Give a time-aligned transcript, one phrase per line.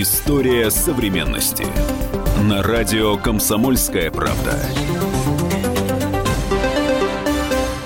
[0.00, 1.66] История современности.
[2.48, 4.54] На радио «Комсомольская правда».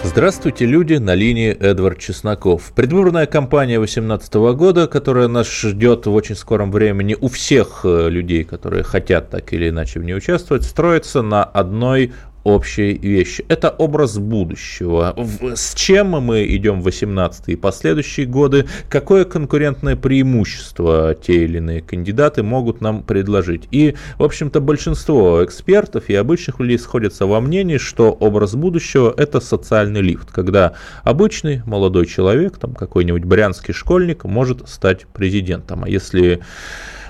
[0.05, 2.75] Здравствуйте, люди, на линии Эдвард Чесноков.
[2.75, 8.45] Предвыборная кампания 2018 года, которая нас ждет в очень скором времени у всех э, людей,
[8.45, 12.13] которые хотят так или иначе в ней участвовать, строится на одной
[12.45, 13.45] общей вещи.
[13.49, 15.15] Это образ будущего.
[15.55, 18.67] С чем мы идем в 18 и последующие годы?
[18.89, 23.69] Какое конкурентное преимущество те или иные кандидаты могут нам предложить?
[23.71, 29.41] И, в общем-то, большинство экспертов и обычных людей сходятся во мнении, что образ будущего– это
[29.41, 30.75] социальный лифт, когда
[31.05, 35.85] обычный молодой человек, там какой-нибудь брянский школьник, может стать президентом.
[35.85, 36.41] А если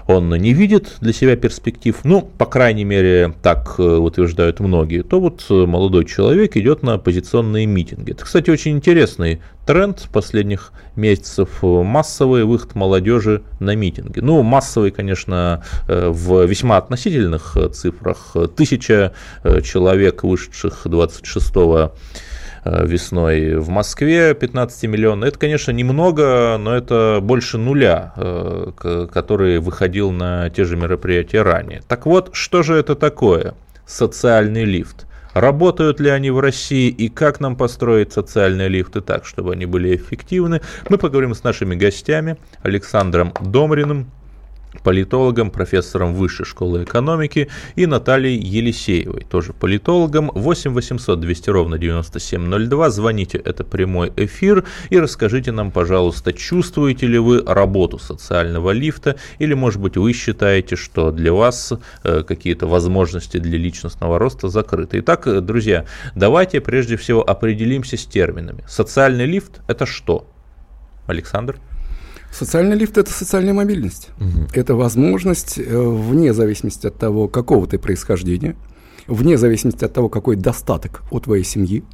[0.06, 5.20] он не видит для себя перспектив, ну, по крайней мере, так э, утверждают многие, то
[5.20, 8.12] вот э, молодой человек идет на оппозиционные митинги.
[8.12, 14.20] Это, кстати, очень интересный тренд последних месяцев э, массовый выход молодежи на митинги.
[14.20, 18.36] Ну, массовый, конечно, в весьма относительных цифрах.
[18.56, 19.12] Тысяча
[19.62, 21.88] человек, вышедших 26 Э,
[22.64, 25.28] весной в Москве 15 миллионов.
[25.28, 31.82] Это, конечно, немного, но это больше нуля, э, который выходил на те же мероприятия ранее.
[31.88, 33.54] Так вот, что же это такое?
[33.86, 35.06] Социальный лифт.
[35.34, 39.96] Работают ли они в России и как нам построить социальные лифты так, чтобы они были
[39.96, 44.10] эффективны, мы поговорим с нашими гостями Александром Домриным,
[44.82, 50.30] политологом, профессором Высшей школы экономики, и Натальей Елисеевой, тоже политологом.
[50.34, 52.90] 8 800 200 ровно 9702.
[52.90, 54.64] Звоните, это прямой эфир.
[54.90, 60.76] И расскажите нам, пожалуйста, чувствуете ли вы работу социального лифта, или, может быть, вы считаете,
[60.76, 61.72] что для вас
[62.04, 65.00] э, какие-то возможности для личностного роста закрыты.
[65.00, 68.64] Итак, друзья, давайте прежде всего определимся с терминами.
[68.68, 70.26] Социальный лифт– это что?
[71.06, 71.58] Александр?
[72.32, 74.08] Социальный лифт– это социальная мобильность.
[74.18, 74.48] Угу.
[74.54, 78.56] Это возможность, э, вне зависимости от того, какого ты происхождения,
[79.06, 81.84] вне зависимости от того, какой достаток у твоей семьи,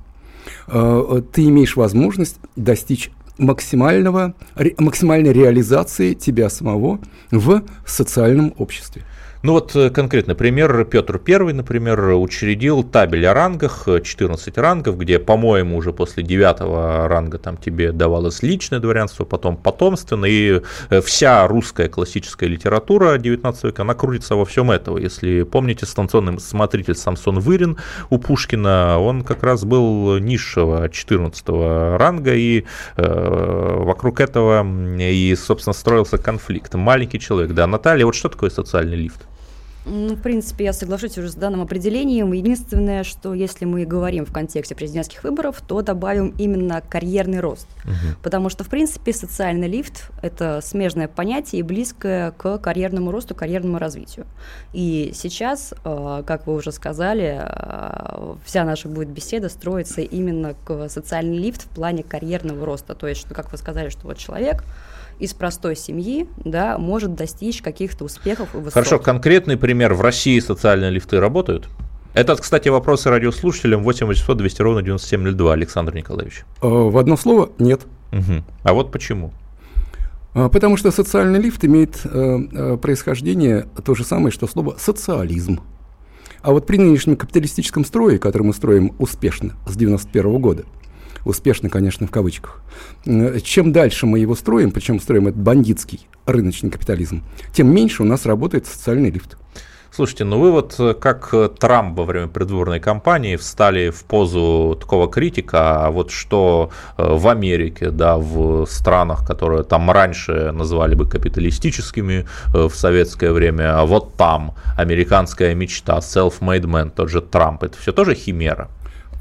[0.68, 4.34] э, ты имеешь возможность достичь максимального,
[4.78, 7.00] максимальной реализации тебя самого
[7.30, 9.02] в социальном обществе.
[9.44, 10.84] Ну вот э, конкретный пример.
[10.84, 17.38] Петр I, например, учредил табель о рангах, 14 рангов, где, по-моему, уже после 9 ранга
[17.38, 23.82] там тебе давалось личное дворянство, потом потомственное, и э, вся русская классическая литература 19 века,
[23.82, 24.98] она крутится во всем этого.
[24.98, 27.76] Если помните, станционный смотритель Самсон Вырин
[28.10, 32.64] у Пушкина, он как раз был низшего 14 ранга, и
[32.96, 34.66] э, вокруг этого
[34.98, 36.74] и, собственно, строился конфликт.
[36.74, 37.68] Маленький человек, да.
[37.68, 39.27] Наталья, вот что такое социальный лифт?
[39.88, 42.32] Ну, в принципе, я соглашусь уже с данным определением.
[42.32, 47.66] Единственное, что если мы говорим в контексте президентских выборов, то добавим именно карьерный рост.
[47.84, 48.22] Угу.
[48.22, 53.78] Потому что, в принципе, социальный лифт– это смежное понятие и близкое к карьерному росту, карьерному
[53.78, 54.26] развитию.
[54.72, 60.88] И сейчас, э, как вы уже сказали, э, вся наша будет беседа строится именно к
[60.88, 62.94] социальный лифт в плане карьерного роста.
[62.94, 64.64] То есть, что, как вы сказали, что вот человек–
[65.18, 68.74] из простой семьи, да, может достичь каких-то успехов и высот.
[68.74, 69.94] Хорошо, конкретный пример.
[69.94, 71.68] В России социальные лифты работают?
[72.14, 76.44] Это, кстати, вопросы радиослушателям 8 800 200 ровно 9702, Александр Николаевич.
[76.62, 77.82] Э, в одно слово– нет.
[78.12, 78.44] Угу.
[78.62, 79.32] А вот почему?
[80.34, 85.60] А, потому что социальный лифт имеет э, э, происхождение то же самое, что слово «социализм».
[86.40, 90.64] А вот при нынешнем капиталистическом строе, который мы строим успешно с 91 года–
[91.28, 92.62] успешно, конечно, в кавычках.
[93.06, 97.22] Э, чем дальше мы его строим, причем строим этот бандитский рыночный капитализм,
[97.52, 99.36] тем меньше у нас работает социальный лифт.
[99.90, 104.76] Слушайте, ну вы вот э, как э, Трамп во время предвыборной кампании встали в позу
[104.80, 111.06] такого критика, а вот что в Америке, да, в странах, которые там раньше называли бы
[111.06, 117.76] капиталистическими в советское время, а вот там американская мечта, self-made man, тот же Трамп, это
[117.78, 118.68] все тоже химера?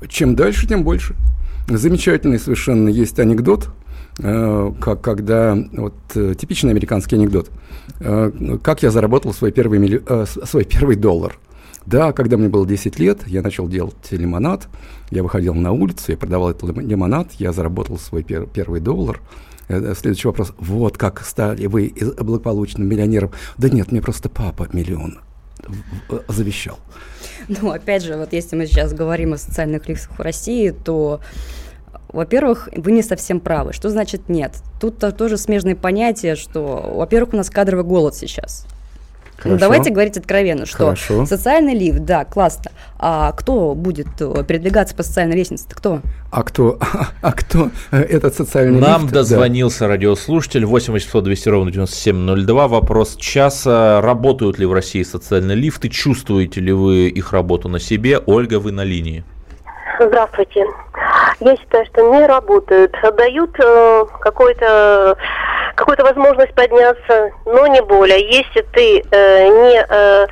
[0.07, 1.16] Чем дальше, тем больше.
[1.67, 3.69] Замечательный совершенно есть анекдот,
[4.19, 7.51] э, как, когда, вот э, типичный американский анекдот,
[8.00, 10.01] э, как я заработал свой первый, милли,
[10.45, 11.38] свой первый доллар.
[11.86, 14.69] Да, когда мне было 10 лет, я начал делать лимонад,
[15.09, 19.19] я выходил на улицу, я продавал этот лимонад, я заработал свой пер, первый доллар.
[19.68, 20.53] Следующий вопрос.
[20.57, 23.31] Вот как стали вы благополучным миллионером?
[23.57, 25.19] Да нет, мне просто папа миллион
[26.27, 26.80] завещал.
[27.47, 31.21] Ну, опять же, вот если мы сейчас говорим о социальных лифтах в России, то
[32.17, 33.73] во-первых, вы не совсем правы.
[33.73, 34.53] Что значит нет?
[34.81, 38.65] Тут тоже смежные понятия, что, во-первых, у нас кадровый голод сейчас.
[39.37, 39.53] Хорошо.
[39.53, 41.27] Ну, давайте говорить откровенно, что Хорошо.
[41.27, 42.71] социальный лифт, да, классно.
[42.97, 45.65] А кто будет э, передвигаться по социальной лестнице?
[45.69, 46.01] Кто?
[46.31, 46.79] А кто,
[47.21, 49.13] а кто э, этот социальный Нам лифт?
[49.13, 49.89] дозвонился да.
[49.89, 52.67] радиослушатель 8 800 200 ровно 9702.
[52.67, 54.01] Вопрос часа.
[54.01, 55.89] Работают ли в России социальные лифты?
[55.89, 58.17] Чувствуете ли вы их работу на себе?
[58.17, 59.23] Ольга, вы на линии.
[59.99, 60.65] Здравствуйте.
[61.39, 62.95] Я считаю, что не работают.
[63.15, 65.17] Дают э, какой-то
[65.75, 68.19] какую-то возможность подняться, но не более.
[68.19, 70.27] Если ты э, не э,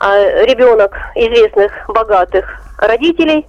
[0.00, 2.44] э, ребенок известных, богатых
[2.78, 3.46] родителей,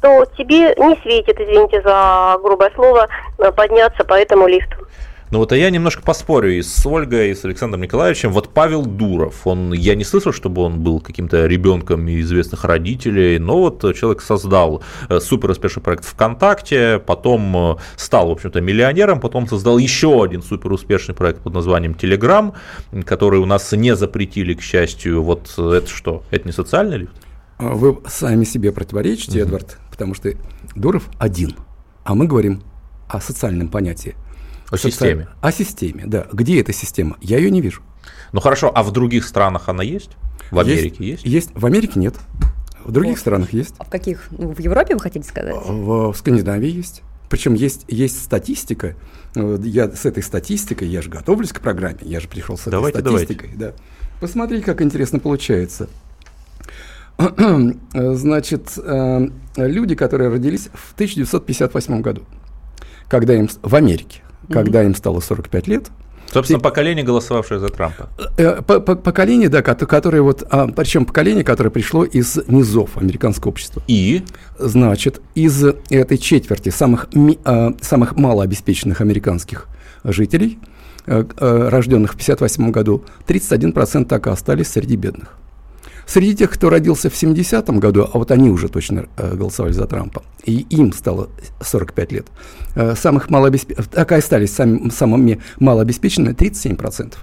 [0.00, 3.08] то тебе не светит, извините за грубое слово,
[3.56, 4.76] подняться по этому лифту.
[5.34, 8.30] Ну вот а я немножко поспорю и с Ольгой, и с Александром Николаевичем.
[8.30, 13.58] Вот Павел Дуров, он, я не слышал, чтобы он был каким-то ребенком известных родителей, но
[13.58, 19.48] вот человек создал э, супер успешный проект ВКонтакте, потом э, стал, в общем-то, миллионером, потом
[19.48, 22.54] создал еще один супер успешный проект под названием Telegram,
[23.04, 25.20] который у нас не запретили, к счастью.
[25.24, 26.22] Вот это что?
[26.30, 27.12] Это не социальный лифт?
[27.58, 29.48] А вы сами себе противоречите, угу.
[29.48, 30.30] Эдвард, потому что
[30.76, 31.56] Дуров один,
[32.04, 32.62] а мы говорим
[33.08, 34.14] о социальном понятии.
[34.74, 35.28] О системе.
[35.40, 36.26] О системе, да.
[36.32, 37.16] Где эта система?
[37.20, 37.82] Я ее не вижу.
[38.32, 40.10] Ну хорошо, а в других странах она есть?
[40.50, 41.24] В Америке есть?
[41.24, 41.24] Есть.
[41.24, 41.50] есть.
[41.54, 42.14] В Америке нет.
[42.84, 43.20] В других вот.
[43.20, 43.74] странах есть.
[43.78, 44.26] А в каких?
[44.30, 45.54] Ну, в Европе вы хотите сказать?
[45.54, 47.02] В, в Скандинавии есть.
[47.30, 48.94] Причем есть, есть статистика.
[49.34, 53.00] Я с этой статистикой, я же готовлюсь к программе, я же пришел с этой давайте,
[53.00, 53.50] статистикой.
[53.54, 53.78] Давайте.
[53.78, 53.84] Да.
[54.20, 55.88] Посмотрите, как интересно получается.
[57.92, 62.22] Значит, э, люди, которые родились в 1958 году,
[63.08, 65.90] когда им в Америке, когда им стало 45 лет.
[66.32, 68.08] Собственно, поколение, голосовавшее за Трампа.
[68.36, 73.82] Э, поколение, да, которое вот, а, причем поколение, которое пришло из низов американского общества.
[73.86, 74.24] И?
[74.58, 77.08] Значит, из этой четверти самых,
[77.44, 79.68] а, самых малообеспеченных американских
[80.02, 80.58] жителей,
[81.06, 85.36] э, э, рожденных в 1958 году, 31% так и остались среди бедных.
[86.06, 89.86] Среди тех, кто родился в 70-м году, а вот они уже точно э, голосовали за
[89.86, 91.28] Трампа, и им стало
[91.60, 92.26] 45 лет,
[92.74, 97.14] э, самых малообеспеченных, так и остались сами, самыми малообеспеченными 37%.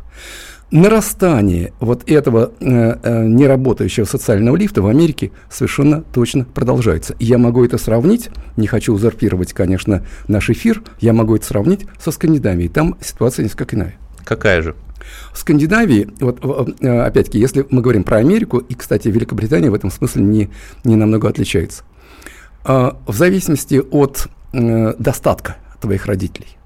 [0.71, 2.65] Нарастание вот этого э,
[3.03, 7.13] э, неработающего социального лифта в Америке совершенно точно продолжается.
[7.19, 12.11] Я могу это сравнить, не хочу узурпировать, конечно, наш эфир, я могу это сравнить со
[12.11, 12.69] Скандинавией.
[12.69, 13.95] Там ситуация несколько иная.
[14.23, 14.75] Какая же?
[15.31, 16.39] В Скандинавии, вот
[16.81, 20.49] э, опять-таки, если мы говорим про Америку, и, кстати, Великобритания в этом смысле не,
[20.83, 21.83] не намного отличается,
[22.63, 26.57] а, в зависимости от э, достатка твоих родителей,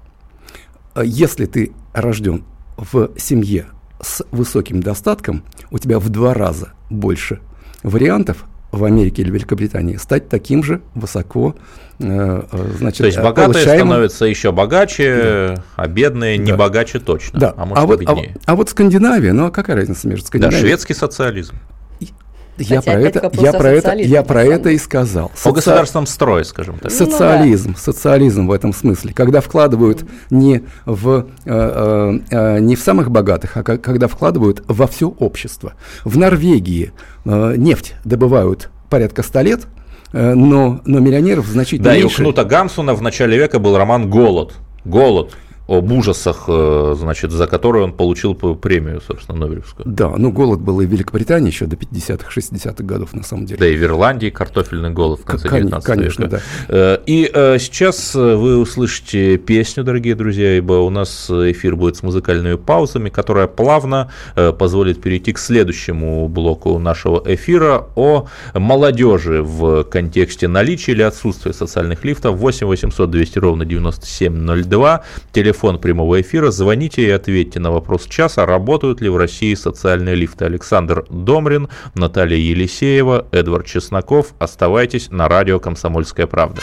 [1.02, 2.44] если ты рожден
[2.76, 3.66] в семье
[4.00, 7.40] с высоким достатком, у тебя в два раза больше
[7.82, 11.54] вариантов в Америке или Великобритании стать таким же высоко
[11.98, 13.88] э, э, значит, То есть богатые получаемым...
[13.88, 15.64] становятся еще богаче, да.
[15.76, 16.44] а бедные да.
[16.44, 17.54] не богаче точно, да.
[17.56, 20.60] а может а вот, а, а вот Скандинавия, ну а какая разница между Скандинавией?
[20.60, 21.54] Да, шведский социализм.
[22.58, 25.30] Я про, это, я, про это, я про это и сказал.
[25.34, 25.48] Соци...
[25.48, 26.90] О государственном строе, скажем так.
[26.90, 27.80] Социализм, ну, да.
[27.80, 33.56] социализм в этом смысле, когда вкладывают не в, э, э, э, не в самых богатых,
[33.56, 35.74] а когда вкладывают во все общество.
[36.04, 36.92] В Норвегии
[37.24, 39.66] э, нефть добывают порядка 100 лет,
[40.12, 42.18] э, но, но миллионеров значительно да, меньше.
[42.18, 44.54] Да, и у Кнута Гамсуна в начале века был роман «Голод».
[44.84, 45.34] «Голод»
[45.68, 49.84] об ужасах, э, значит, за которые он получил премию, собственно, Нобелевскую.
[49.86, 53.58] Да, ну голод был и в Великобритании еще до 50-х, 60-х годов, на самом деле.
[53.58, 56.42] Да, и в Ирландии картофельный голод в конце Кон- 19 конечно, века.
[56.68, 56.74] Да.
[56.74, 62.02] Э, и э, сейчас вы услышите песню, дорогие друзья, ибо у нас эфир будет с
[62.02, 64.10] музыкальными паузами, которая плавно
[64.58, 72.04] позволит перейти к следующему блоку нашего эфира о молодежи в контексте наличия или отсутствия социальных
[72.04, 72.36] лифтов.
[72.36, 76.50] 8 800 200 ровно 9702, телефон телефон прямого эфира.
[76.50, 80.44] Звоните и ответьте на вопрос часа, работают ли в России социальные лифты.
[80.44, 84.34] Александр Домрин, Наталья Елисеева, Эдвард Чесноков.
[84.38, 86.60] Оставайтесь на радио «Комсомольская правда».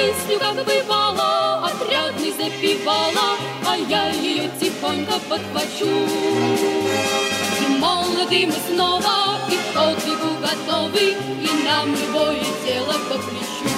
[0.00, 5.86] песню, как бывало, Отрядный запевала, А я ее тихонько подхвачу.
[7.60, 13.68] И молоды мы снова, и к подвигу готовы, И нам любое дело по плечу.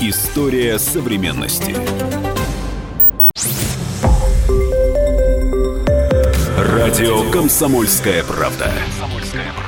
[0.00, 1.74] История современности.
[6.58, 8.70] Радио «Комсомольская правда».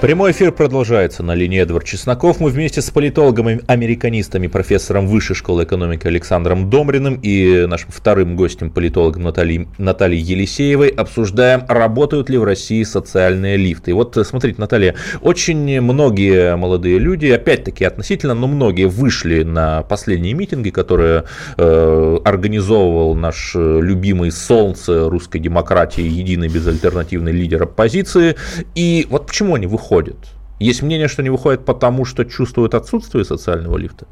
[0.00, 2.38] Прямой эфир продолжается на линии Эдвард Чесноков.
[2.38, 9.24] Мы вместе с политологом-американистами, профессором Высшей школы экономики Александром Домриным и нашим вторым гостем, политологом
[9.24, 13.90] Натальей, Натальей Елисеевой, обсуждаем, работают ли в России социальные лифты.
[13.90, 20.34] И вот, смотрите, Наталья, очень многие молодые люди, опять-таки относительно, но многие вышли на последние
[20.34, 21.24] митинги, которые
[21.56, 28.36] э, организовывал наш любимый солнце русской демократии, единый безальтернативный лидер оппозиции.
[28.76, 29.87] И вот почему они выходят?
[29.88, 30.16] Выходят.
[30.60, 34.06] Есть мнение, что не выходят потому, что чувствуют отсутствие социального лифта?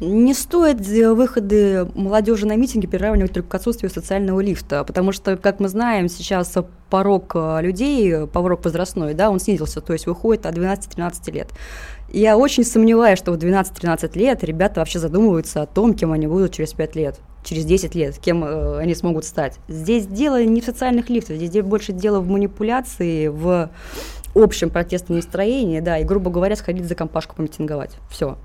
[0.00, 5.58] Не стоит выходы молодежи на митинги приравнивать только к отсутствию социального лифта, потому что, как
[5.58, 6.54] мы знаем, сейчас
[6.90, 11.48] порог э, людей, порог возрастной, да, он снизился, то есть выходит от 12-13 лет.
[12.12, 16.52] Я очень сомневаюсь, что в 12-13 лет ребята вообще задумываются о том, кем они будут
[16.52, 19.56] через 5 лет, через 10 лет, кем э, они смогут стать.
[19.66, 23.70] Здесь дело не в социальных лифтах, здесь больше дело в манипуляции, в
[24.38, 27.96] общем протестном настроении, да, и, грубо говоря, сходить за компашку помитинговать.
[28.10, 28.36] Все.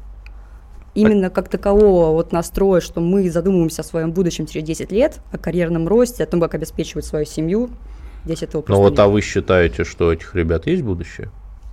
[0.94, 5.38] Именно как такового вот настроя, что мы задумываемся о своем будущем через 10 лет, о
[5.38, 7.70] карьерном росте, о том, как обеспечивать свою семью,
[8.26, 9.00] здесь этого просто Ну вот, нет.
[9.00, 11.30] а вы считаете, что у этих ребят есть будущее?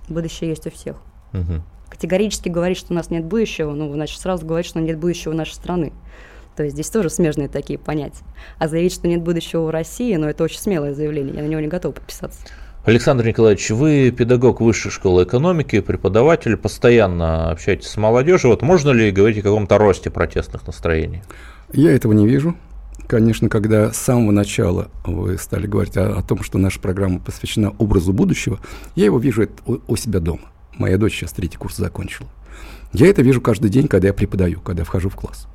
[0.07, 0.95] Будущее есть у всех.
[1.33, 1.61] Угу.
[1.89, 5.35] Категорически говорить, что у нас нет будущего, ну, значит, сразу говорить, что нет будущего у
[5.35, 5.91] нашей страны.
[6.55, 8.23] То есть здесь тоже смежные такие понятия.
[8.57, 11.61] А заявить, что нет будущего в России, ну, это очень смелое заявление, я на него
[11.61, 12.39] не готова подписаться.
[12.85, 18.51] Александр Николаевич, вы педагог высшей школы экономики, преподаватель, постоянно общаетесь с молодежью.
[18.51, 21.21] Вот можно ли говорить о каком-то росте протестных настроений?
[21.73, 22.55] Я этого не вижу.
[23.05, 27.71] Конечно, когда с самого начала вы стали говорить о, о том, что наша программа посвящена
[27.79, 28.59] образу будущего,
[28.95, 30.43] я его вижу у, у себя дома.
[30.77, 32.29] Моя дочь сейчас третий курс закончила.
[32.93, 35.47] Я это вижу каждый день, когда я преподаю, когда я вхожу в класс.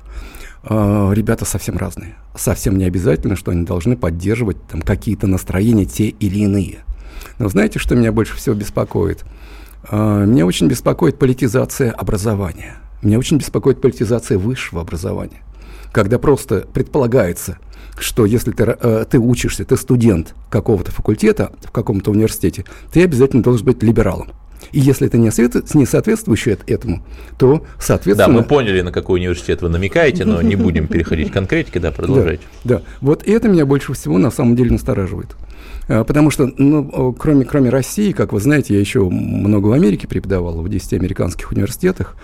[0.63, 2.15] А, ребята совсем разные.
[2.35, 6.85] Совсем не обязательно, что они должны поддерживать там, какие-то настроения те или иные.
[7.37, 9.23] Но знаете, что меня больше всего беспокоит?
[9.83, 12.77] А, меня очень беспокоит политизация образования.
[13.01, 15.41] Меня очень беспокоит политизация высшего образования.
[15.91, 17.57] Когда просто предполагается,
[17.97, 23.43] что если ты, э, ты учишься, ты студент какого-то факультета в каком-то университете, ты обязательно
[23.43, 24.31] должен быть либералом.
[24.71, 25.73] И если это не, освет...
[25.73, 27.03] не соответствующее этому,
[27.37, 28.33] то, соответственно...
[28.33, 31.91] Да, мы поняли, на какой университет вы намекаете, но не будем переходить к конкретике, да,
[31.91, 32.43] продолжайте.
[32.63, 35.35] Да, да, вот это меня больше всего на самом деле настораживает.
[35.87, 40.07] А, потому что, ну, кроме, кроме России, как вы знаете, я еще много в Америке
[40.07, 42.15] преподавал, в 10 американских университетах,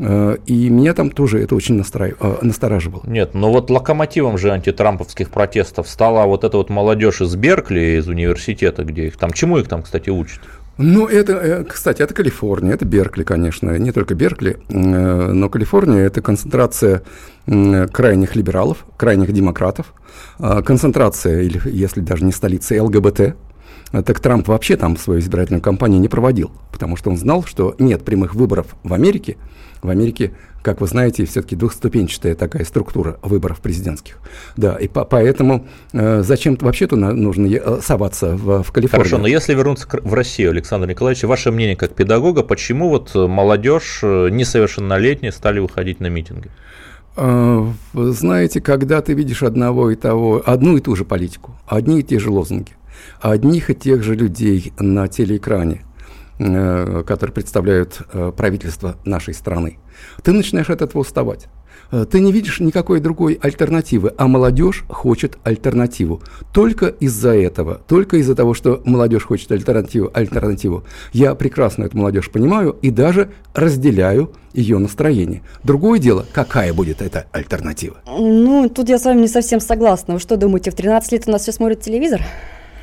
[0.00, 2.16] а, и меня там тоже это очень настраив...
[2.20, 3.02] А, настораживало.
[3.06, 8.08] Нет, но вот локомотивом же антитрамповских протестов стала вот эта вот молодежь из Беркли, из
[8.08, 10.40] университета, где их там, чему их там, кстати, учат?
[10.82, 16.00] Ну, это, э, кстати, это Калифорния, это Беркли, конечно, не только Беркли, э, но Калифорния–
[16.06, 17.02] это концентрация
[17.46, 19.92] крайних либералов, крайних демократов,
[20.38, 23.34] а, концентрация, если даже не столица, ЛГБТ,
[23.92, 28.04] так Трамп вообще там свою избирательную кампанию не проводил, потому что он знал, что нет
[28.04, 29.36] прямых выборов в Америке.
[29.82, 30.32] В Америке,
[30.62, 34.18] как вы знаете, все-таки двухступенчатая такая структура выборов президентских.
[34.56, 39.04] Да, и по поэтому э, зачем-то вообще-то нужно э, соваться в, в Калифорнию.
[39.04, 44.00] Хорошо, но если вернуться в Россию, Александр Николаевич, ваше мнение как педагога, почему вот молодежь
[44.02, 46.50] э, несовершеннолетняя стали выходить на митинги?
[47.16, 52.02] Вы знаете, когда ты видишь одного и того, одну и ту же политику, одни и
[52.02, 52.70] те же лозунги,
[53.20, 55.84] одних и тех же людей на телеэкране,
[56.38, 59.78] э, которые представляют э, правительство нашей страны,
[60.22, 61.48] ты начинаешь от этого уставать.
[61.92, 66.22] Э, ты не видишь никакой другой альтернативы, а молодежь хочет альтернативу.
[66.52, 72.30] Только из-за этого, только из-за того, что молодежь хочет альтернативу, альтернативу, я прекрасно эту молодежь
[72.30, 75.42] понимаю и даже разделяю ее настроение.
[75.62, 77.96] Другое дело, какая будет эта альтернатива?
[78.06, 80.14] Ну, тут я с вами не совсем согласна.
[80.14, 82.22] Вы что думаете, в 13 лет у нас все смотрят телевизор?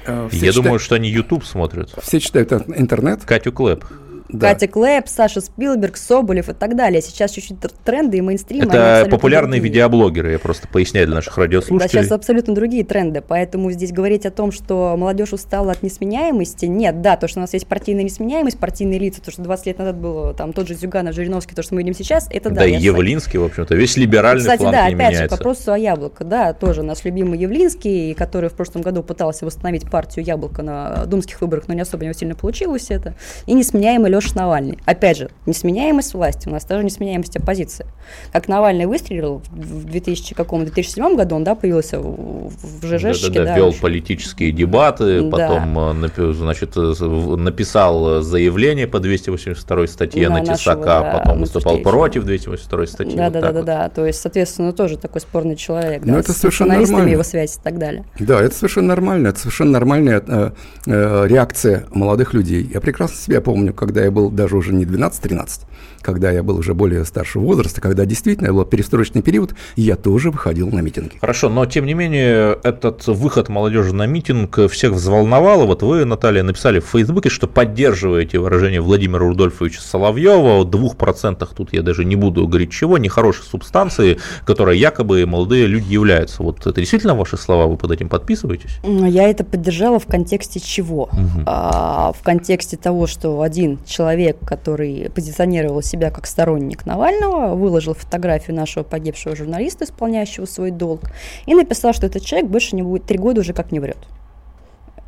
[0.07, 1.93] Все я читают, думаю, что они YouTube смотрят.
[2.01, 3.23] Все читают интернет.
[3.25, 3.83] Катю Клэп.
[4.29, 4.53] Да.
[4.53, 7.01] Катя Клэп, Саша Спилберг, Соболев и так далее.
[7.01, 8.63] Сейчас чуть-чуть тренды и мейнстрим.
[8.63, 9.73] Это популярные другие.
[9.73, 11.79] видеоблогеры, я просто поясняю для наших радиослушателей.
[11.79, 16.65] Да, сейчас абсолютно другие тренды, поэтому здесь говорить о том, что молодежь устала от несменяемости,
[16.65, 19.79] нет, да, то, что у нас есть партийная несменяемость, партийные лица, то, что 20 лет
[19.79, 22.61] назад было там тот же Зюганов, Жириновский, то, что мы видим сейчас, это да.
[22.61, 25.23] Да, и Явлинский, в общем-то, весь либеральный Кстати, фланг да, не опять меняется.
[25.23, 29.45] же, по вопросу о Яблоко, да, тоже наш любимый Явлинский, который в прошлом году пытался
[29.45, 33.15] восстановить партию Яблоко на думских выборах, но не особо не сильно получилось это,
[33.45, 34.77] и несменяемый Леша Навальный.
[34.85, 37.85] Опять же, несменяемость власти, у нас тоже несменяемость оппозиции.
[38.31, 43.39] Как Навальный выстрелил в 2000, каком, 2007 году, он, да, появился в, в ЖЖшке, да,
[43.39, 45.29] да, да, вел политические дебаты, Да.
[45.29, 46.93] потом, э, значит, э,
[47.37, 53.15] написал заявление по 282 статье На на нашего, Тесака, да, потом выступал против 282 статьи.
[53.15, 53.65] Да, вот да, да, да, вот.
[53.65, 53.89] да.
[53.89, 56.03] То есть, соответственно, тоже такой спорный человек.
[56.05, 57.09] Ну, да, это с совершенно нормально.
[57.09, 58.05] его связь и так далее.
[58.19, 59.27] Да, это совершенно нормально.
[59.29, 60.51] Это совершенно нормальная э,
[60.85, 62.69] э, реакция молодых людей.
[62.73, 65.61] Я прекрасно себя помню, когда я был даже уже не 12-13,
[66.01, 70.69] когда я был уже более старшего возраста, когда действительно был перестроечный период, я тоже выходил
[70.69, 71.17] на митинги.
[71.19, 75.65] Хорошо, но тем не менее этот выход молодежи на митинг всех взволновал.
[75.65, 81.53] Вот вы, Наталья, написали в Фейсбуке, что поддерживаете выражение Владимира Рудольфовича Соловьева о двух процентах,
[81.55, 86.43] тут я даже не буду говорить чего, нехорошей субстанции, которой якобы молодые люди являются.
[86.43, 88.77] Вот это действительно ваши слова, вы под этим подписываетесь?
[88.83, 91.09] Но Я это поддержала в контексте чего?
[91.45, 93.96] А, в контексте того, что один человек,
[94.45, 101.01] который позиционировал себя как сторонник Навального, выложил фотографию нашего погибшего журналиста, исполняющего свой долг,
[101.45, 103.97] и написал, что этот человек больше не будет три года уже как не врет.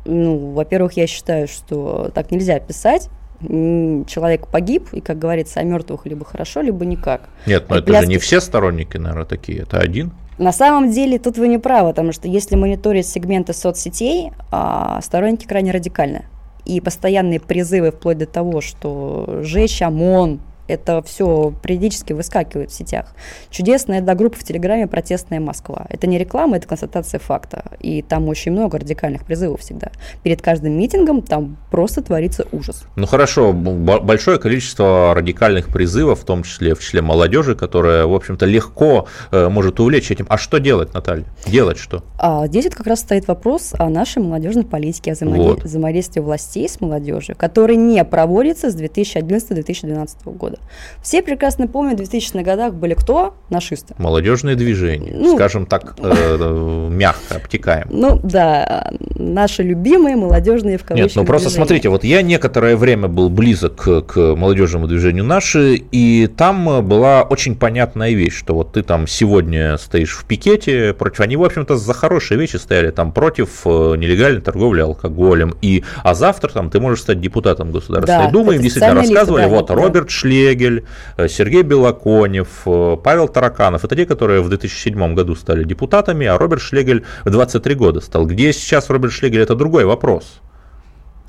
[0.04, 3.08] Ну, во-первых, я считаю, что так нельзя писать.
[3.40, 7.22] Человек погиб, и, как говорится, о мертвых либо хорошо, либо никак.
[7.46, 10.12] Нет, но И это же не пляски- все сторонники, наверное, такие, это один.
[10.38, 15.46] На самом деле тут вы не правы, потому что если мониторить сегменты соцсетей, а, сторонники
[15.46, 16.24] крайне радикальны.
[16.70, 20.38] И постоянные призывы вплоть до того, что жечь ОМОН,
[20.70, 23.14] это все периодически выскакивает в сетях.
[23.50, 25.86] Чудесная одна группа в Телеграме «Протестная Москва».
[25.88, 27.64] Это не реклама, это констатация факта.
[27.80, 29.90] И там очень много радикальных призывов всегда.
[30.22, 32.84] Перед каждым митингом там просто творится ужас.
[32.96, 38.46] Ну хорошо, большое количество радикальных призывов, в том числе в числе молодежи, которая, в общем-то,
[38.46, 40.26] легко э, может увлечь этим.
[40.28, 41.24] А что делать, Наталья?
[41.46, 42.02] Делать что?
[42.18, 45.64] А здесь вот как раз стоит вопрос о нашей молодежной политике, о взаимоде- Вот.
[45.64, 50.58] взаимодействии властей с молодежью, который не проводится с 2011-2012 года.
[51.02, 53.34] Все прекрасно помнят, в 2000-х годах были кто?
[53.48, 53.94] Нашисты.
[53.98, 57.86] Молодежные движения, Ну, скажем так, э, мягко, обтекаем.
[57.90, 61.64] Ну да, наши любимые молодежные в кавычках Нет, ну просто движения.
[61.64, 67.22] смотрите, вот я некоторое время был близок к, к молодежному движению наши, и там была
[67.22, 71.76] очень понятная вещь, что вот ты там сегодня стоишь в пикете против, они, в общем-то,
[71.76, 76.80] за хорошие вещи стояли там против э, нелегальной торговли алкоголем, и, а завтра там ты
[76.80, 79.74] можешь стать депутатом Государственной Да, Думы, им действительно официальные лица, рассказывали, да, вот да.
[79.74, 85.64] Роберт Шлегель, э, Сергей Белоконев, э, Павел Тараканов, это те, которые в 2007 году стали
[85.64, 88.26] депутатами, а Роберт Шлегель в 23 года стал.
[88.26, 90.40] Где сейчас Роберт Шлегель, это другой вопрос.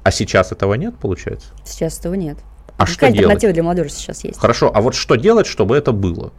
[0.03, 1.47] А сейчас этого нет, получается?
[1.63, 2.37] Сейчас этого нет.
[2.77, 3.17] А Какая что делать?
[3.19, 4.39] альтернатива для молодежи сейчас есть?
[4.39, 6.31] Хорошо, а вот что делать, чтобы это было?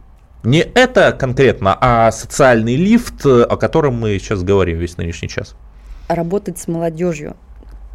[0.43, 5.55] Не это конкретно, а социальный лифт, э, о котором мы сейчас говорим весь нынешний час.
[6.09, 7.37] Работать с молодежью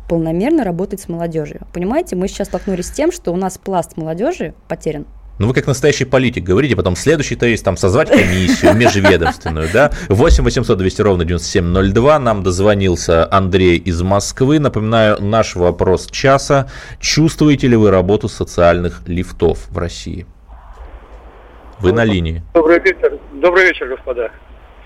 [0.08, 1.60] полномерно работать с молодежью.
[1.72, 5.06] Понимаете, мы сейчас столкнулись с тем, что у нас пласт молодежи потерян.
[5.38, 9.92] Ну, вы как настоящий политик говорите, потом следующий-то есть там созвать комиссию межведомственную, да?
[10.08, 12.18] 8 800 200 ровно 9702.
[12.18, 14.58] Нам дозвонился Андрей из Москвы.
[14.58, 16.68] Напоминаю, наш вопрос часа.
[16.98, 20.26] Чувствуете ли вы работу социальных лифтов в России?
[21.78, 22.42] Вы на линии.
[22.54, 24.32] Добрый вечер, добрый вечер, господа.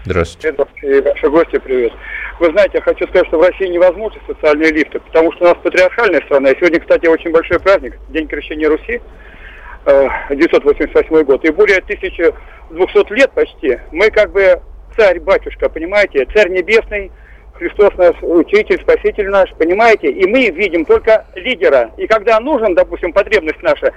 [0.04, 0.56] Здравствуйте.
[0.82, 1.92] И ваши гости, привет.
[2.40, 5.56] Вы знаете, я хочу сказать, что в России невозможны социальные лифты, потому что у нас
[5.62, 6.50] патриархальная страна.
[6.50, 9.00] И сегодня, кстати, очень большой праздник, День крещения Руси,
[9.86, 11.44] э, 988 год.
[11.44, 14.60] И более 1200 лет почти мы как бы
[14.96, 17.12] царь-батюшка, понимаете, царь небесный,
[17.54, 20.10] Христос наш учитель, спаситель наш, понимаете?
[20.10, 21.90] И мы видим только лидера.
[21.96, 23.92] И когда нужен, допустим, потребность наша,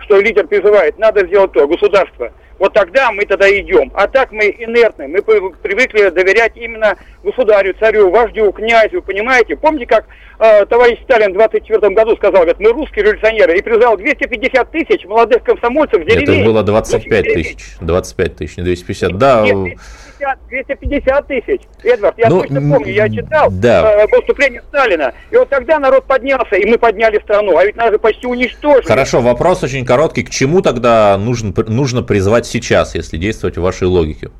[0.00, 2.32] что лидер призывает, надо сделать то, государство.
[2.58, 3.90] Вот тогда мы тогда идем.
[3.94, 5.08] А так мы инертны.
[5.08, 6.94] Мы привыкли доверять именно
[7.24, 9.56] государю, царю, вождю, князю, понимаете?
[9.56, 10.04] Помните, как
[10.38, 15.06] э, товарищ Сталин в 24 году сказал, говорит, мы русские революционеры, и призвал 250 тысяч
[15.06, 16.40] молодых комсомольцев в Нет, деревень.
[16.40, 17.44] их было 25 Деревень.
[17.44, 17.76] тысяч.
[17.80, 19.16] 25 тысяч, не 250.
[19.16, 19.78] Да, Нет,
[20.20, 21.60] 250, 250 тысяч.
[21.82, 24.02] Эдвард, я Ну, точно помню, я читал да.
[24.02, 25.12] э, выступление Сталина.
[25.30, 27.56] И вот тогда народ поднялся, и мы подняли страну.
[27.56, 28.86] А ведь нас же почти уничтожили.
[28.86, 30.22] Хорошо, вопрос очень короткий.
[30.22, 34.30] К чему тогда нужен, нужно призвать сейчас, если действовать в вашей логике?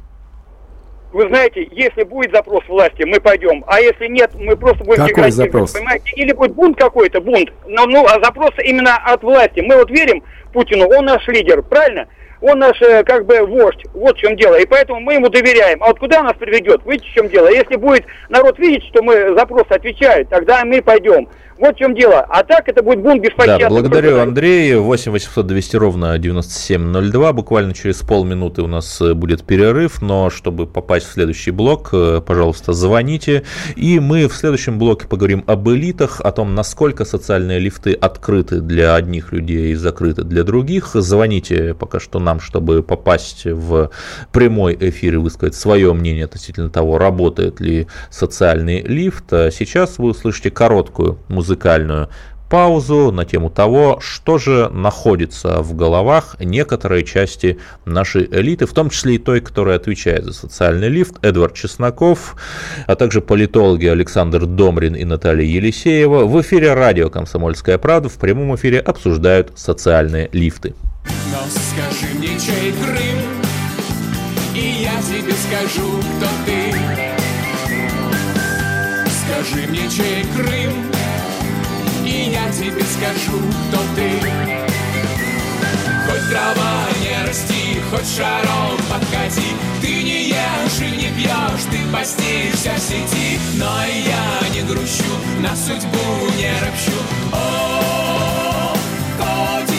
[1.12, 5.12] вы знаете, если будет запрос власти, мы пойдем, а если нет, мы просто будем Какой
[5.12, 5.72] играть, запрос?
[5.72, 6.08] понимаете?
[6.14, 9.60] Или будет бунт какой-то, бунт, но, ну, а запрос именно от власти.
[9.60, 12.06] Мы вот верим Путину, он наш лидер, правильно?
[12.40, 14.54] Он наш, э, как бы, вождь, вот в чем дело.
[14.56, 15.82] И поэтому мы ему доверяем.
[15.82, 17.48] А вот куда нас приведет, видите, в чем дело?
[17.48, 21.28] Если будет народ видеть, что мы запросы отвечают, тогда мы пойдем.
[21.60, 22.20] Вот в чем дело.
[22.20, 23.64] А так это будет бунт беспощадный.
[23.64, 24.76] Да, благодарю, Андрей.
[24.76, 27.32] 8 800 200 ровно 9702.
[27.34, 32.22] Буквально через полминуты у нас э, будет перерыв, но чтобы попасть в следующий блок, э,
[32.26, 33.42] пожалуйста, звоните.
[33.76, 38.94] И мы в следующем блоке поговорим об элитах, о том, насколько социальные лифты открыты для
[38.94, 40.88] одних людей и закрыты для других.
[40.94, 43.90] Звоните пока что нам, чтобы попасть в
[44.32, 49.30] прямой эфир и высказать свое мнение относительно того, работает ли социальный лифт.
[49.30, 51.18] А сейчас вы услышите короткую
[51.50, 52.08] музыкальную
[52.48, 58.90] паузу на тему того, что же находится в головах некоторой части нашей элиты, в том
[58.90, 62.36] числе и той, которая отвечает за социальный лифт, Эдвард Чесноков,
[62.86, 68.54] а также политологи Александр Домрин и Наталья Елисеева в эфире радио «Комсомольская правда» в прямом
[68.56, 70.74] эфире обсуждают социальные лифты.
[71.32, 73.18] Но скажи мне, чей Крым,
[74.54, 76.74] и я тебе скажу, кто ты.
[79.22, 80.79] Скажи мне, чей Крым,
[83.00, 84.10] скажу, кто ты.
[86.06, 89.48] Хоть трава не расти, хоть шаром подкати,
[89.80, 95.56] ты не ешь и не пьешь, ты постишься в сети, но я не грущу, на
[95.56, 96.98] судьбу не ропщу.
[97.32, 98.74] О,
[99.16, 99.69] котиков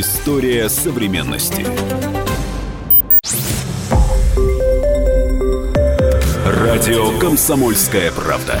[0.00, 1.66] История современности.
[6.46, 8.58] Радио «Комсомольская правда».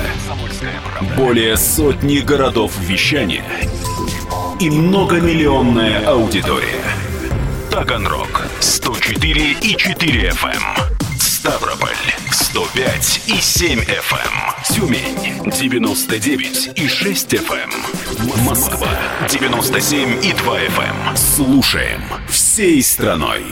[1.16, 3.46] Более сотни городов вещания
[4.60, 6.84] и многомиллионная аудитория.
[7.70, 10.62] Таганрог 104 и 4 FM.
[11.18, 11.96] Ставрополь
[12.52, 14.74] 105 и 7 FM.
[14.74, 17.70] Тюмень 99 и 6 FM.
[18.44, 18.88] Москва
[19.28, 21.16] 97 и 2 FM.
[21.16, 23.44] Слушаем всей страной.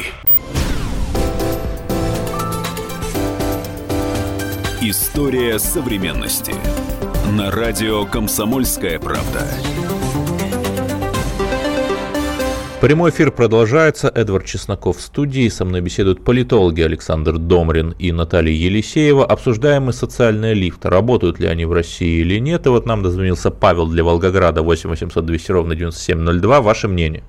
[4.81, 6.55] История современности.
[7.31, 9.47] На радио «Комсомольская правда».
[12.81, 14.09] Прямой эфир продолжается.
[14.15, 15.49] Эдвард Чесноков в студии.
[15.49, 19.27] Со мной беседуют политологи Александр Домрин и Наталья Елисеева.
[19.27, 20.89] Обсуждаем мы социальные лифты.
[20.89, 22.67] Работают ли они в России или нет.
[22.67, 26.61] И вот нам дозвонился Павел для Волгограда 8 800 200 ровно 9702.
[26.61, 27.25] Ваше мнение?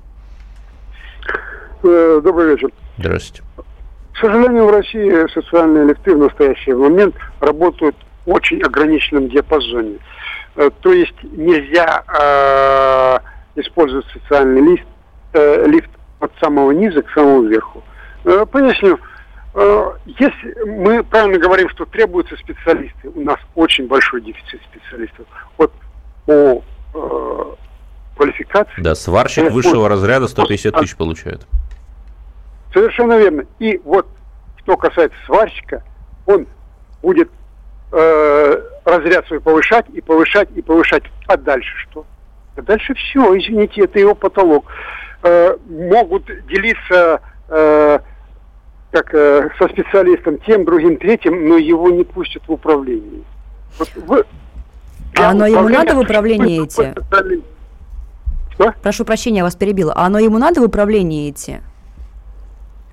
[1.81, 2.69] Э, Добрый вечер.
[2.99, 3.41] Здравствуйте.
[4.13, 7.95] К сожалению, в России социальные лифты в настоящий момент работают
[8.27, 9.97] в очень ограниченном диапазоне.
[10.57, 14.85] Э, То есть нельзя э, использовать социальный лифт,
[15.33, 15.89] э, лифт
[16.19, 17.83] от самого низа к самому верху.
[18.25, 18.99] Э, Поясню.
[19.55, 25.25] Э, Если мы правильно говорим, что требуются специалисты, у нас очень большой дефицит специалистов.
[25.57, 25.71] Вот
[26.25, 26.63] по
[26.93, 27.43] э,
[28.15, 29.87] квалификации Да, сварщик Э, высшего вот.
[29.89, 31.45] разряда 150 тысяч получает.
[32.73, 33.45] Совершенно верно.
[33.59, 34.07] И вот
[34.61, 35.83] что касается сварщика,
[36.27, 36.45] он
[37.01, 37.29] будет
[37.91, 41.03] э, разряд свой повышать и повышать и повышать.
[41.27, 42.05] А дальше что?
[42.55, 44.65] А дальше все, извините, это его потолок.
[45.21, 47.99] Э, могут делиться э,
[48.91, 53.23] как э, со специалистом тем, другим, третьим, но его не пустят в управление.
[53.77, 54.23] Вот вы-
[55.17, 56.93] А оно ему надо в управление идти?
[58.53, 58.73] Что?
[58.81, 59.93] Прошу прощения, я вас перебила.
[59.95, 61.57] А оно ему надо в управление идти?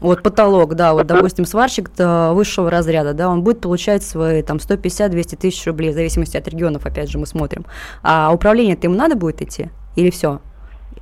[0.00, 4.58] Вот потолок, да, вот, допустим, сварщик э, высшего разряда, да, он будет получать свои там
[4.58, 7.64] 150-200 тысяч рублей, в зависимости от регионов, опять же, мы смотрим.
[8.02, 9.70] А управление-то ему надо будет идти?
[9.96, 10.40] Или все?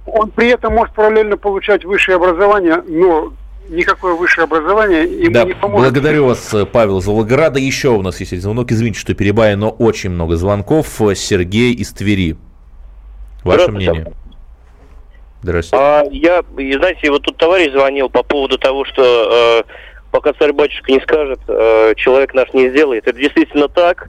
[0.07, 3.33] Он при этом может параллельно получать высшее образование, но
[3.69, 5.93] никакое высшее образование ему Да, не поможет.
[5.93, 7.59] благодарю вас, Павел из Волгограда.
[7.59, 8.71] Еще у нас есть звонок.
[8.71, 11.01] Извините, что перебаю, но очень много звонков.
[11.15, 12.37] Сергей из Твери.
[13.45, 14.13] Ваше мнение?
[15.43, 15.85] Здравствуйте.
[15.85, 16.43] А, я,
[16.79, 19.71] знаете, вот тут товарищ звонил по поводу того, что э,
[20.11, 23.07] пока царь-батюшка не скажет, э, человек наш не сделает.
[23.07, 24.09] Это действительно так.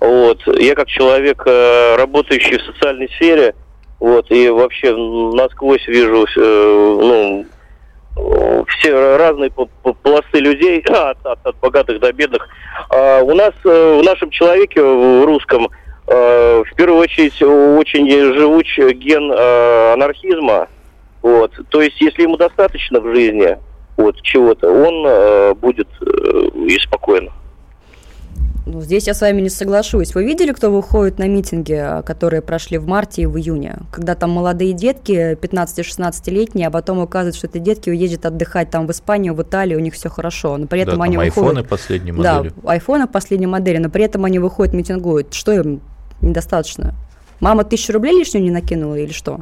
[0.00, 0.40] Вот.
[0.58, 3.54] Я как человек, э, работающий в социальной сфере,
[4.02, 7.46] вот, и вообще насквозь вижу э, ну,
[8.66, 12.48] все разные пласты людей, от, от- от богатых до бедных.
[12.90, 15.68] А у нас э, в нашем человеке, в русском,
[16.08, 20.66] э, в первую очередь очень живуч ген анархизма.
[21.22, 21.52] Вот.
[21.68, 23.56] То есть, если ему достаточно в жизни
[23.96, 27.30] вот, чего-то, он будет и спокойно.
[28.64, 30.14] Ну, здесь я с вами не соглашусь.
[30.14, 33.78] Вы видели, кто выходит на митинги, которые прошли в марте и в июне?
[33.90, 38.90] Когда там молодые детки, 15-16-летние, а потом оказывается, что эти детки уедут отдыхать там в
[38.92, 40.56] Испанию, в Италию, у них все хорошо.
[40.56, 41.48] Но при этом да, они там выходят...
[41.48, 42.52] айфоны последней модели.
[42.62, 45.34] Да, айфоны последней модели, но при этом они выходят, митингуют.
[45.34, 45.80] Что им
[46.20, 46.94] недостаточно?
[47.40, 49.40] Мама тысячу рублей лишнюю не накинула или что?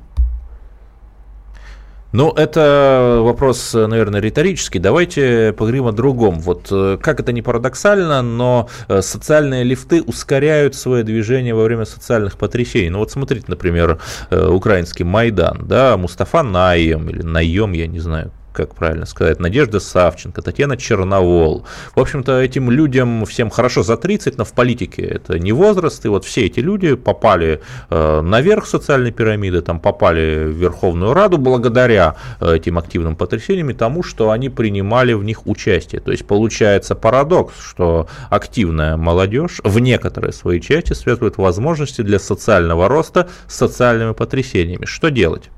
[2.13, 4.81] Ну, это вопрос, наверное, риторический.
[4.81, 6.41] Давайте поговорим о другом.
[6.41, 11.85] Вот э, как это не парадоксально, но э, социальные лифты ускоряют свое движение во время
[11.85, 12.91] социальных потрясений.
[12.91, 18.33] Ну вот смотрите, например, э, украинский Майдан, да, Мустафа Наем или Наем, я не знаю,
[18.53, 21.65] как правильно сказать, Надежда Савченко, Татьяна Черновол.
[21.95, 26.05] В общем-то, этим людям всем хорошо за 30, но в политике это не возраст.
[26.05, 27.61] И вот все эти люди попали
[27.91, 33.75] э, наверх социальной пирамиды, там попали в Верховную Раду благодаря э, этим активным потрясениям и
[33.75, 36.01] тому, что они принимали в них участие.
[36.01, 42.89] То есть получается парадокс, что активная молодежь в некоторой своей части связывает возможности для социального
[42.89, 44.85] роста с социальными потрясениями.
[44.85, 45.51] Что делать?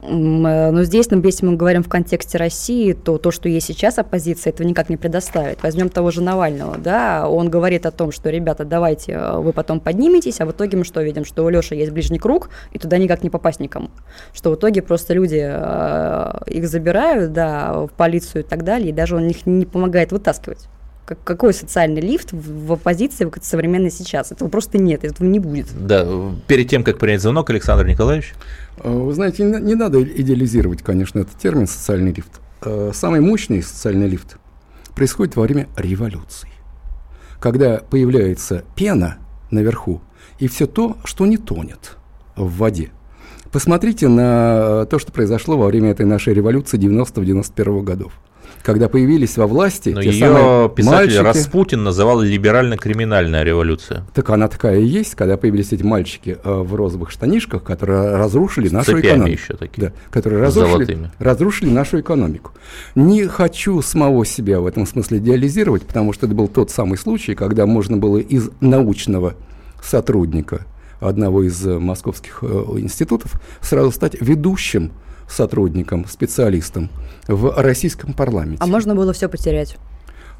[0.00, 3.98] Э, но здесь, ну, если мы говорим в контексте России, то то, что есть сейчас
[3.98, 5.62] оппозиция, этого никак не предоставит.
[5.62, 9.80] Возьмем того же Навального, да, он говорит о том, что, ребята, давайте э, вы потом
[9.80, 11.24] подниметесь, а в итоге мы что видим?
[11.24, 13.90] Что у Леши есть ближний круг, и туда никак не попасть никому.
[14.32, 18.92] Что в итоге просто люди э, их забирают, да, в полицию и так далее, и
[18.92, 20.68] даже он их не помогает вытаскивать
[21.14, 24.32] какой социальный лифт в оппозиции в современной сейчас?
[24.32, 25.66] Этого просто нет, этого не будет.
[25.74, 26.06] Да,
[26.46, 28.34] перед тем, как принять звонок, Александр Николаевич.
[28.78, 32.40] Э, вы знаете, не, не надо идеализировать, конечно, этот термин «социальный лифт».
[32.62, 34.36] Э, самый мощный социальный лифт
[34.94, 36.48] происходит во время революции,
[37.40, 39.18] когда появляется пена
[39.50, 40.02] наверху
[40.38, 41.96] и все то, что не тонет
[42.36, 42.90] в воде.
[43.50, 48.12] Посмотрите на то, что произошло во время этой нашей революции 90-91 годов
[48.62, 51.18] когда появились во власти Но те ее самые писатель мальчики.
[51.18, 54.04] Распутин называл либерально-криминальная революция.
[54.14, 58.68] Так она такая и есть, когда появились эти мальчики э, в розовых штанишках, которые разрушили
[58.68, 59.28] С нашу экономику.
[59.28, 59.88] еще такие.
[59.88, 61.10] Да, которые разрушили, золотыми.
[61.18, 62.52] разрушили нашу экономику.
[62.94, 67.34] Не хочу самого себя в этом смысле идеализировать, потому что это был тот самый случай,
[67.34, 69.34] когда можно было из научного
[69.82, 70.66] сотрудника
[71.00, 72.46] одного из э, московских э,
[72.78, 74.92] институтов сразу стать ведущим
[75.28, 76.90] сотрудником, специалистом
[77.26, 78.58] в российском парламенте.
[78.60, 79.76] А можно было все потерять?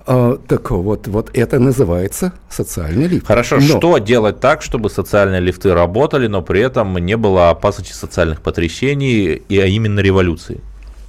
[0.07, 3.27] А, так вот, вот это называется социальный лифт.
[3.27, 7.93] Хорошо, Но- что делать так, чтобы социальные лифты работали, но при этом не было опасности
[7.93, 10.61] социальных потрясений, и, а именно революции?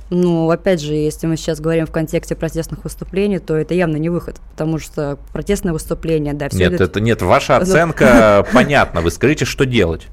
[0.09, 4.09] Ну, опять же, если мы сейчас говорим в контексте протестных выступлений, то это явно не
[4.09, 9.01] выход, потому что протестное выступление, да, все Нет, это нет, ваша оценка понятна.
[9.01, 10.07] Вы скажите, что делать?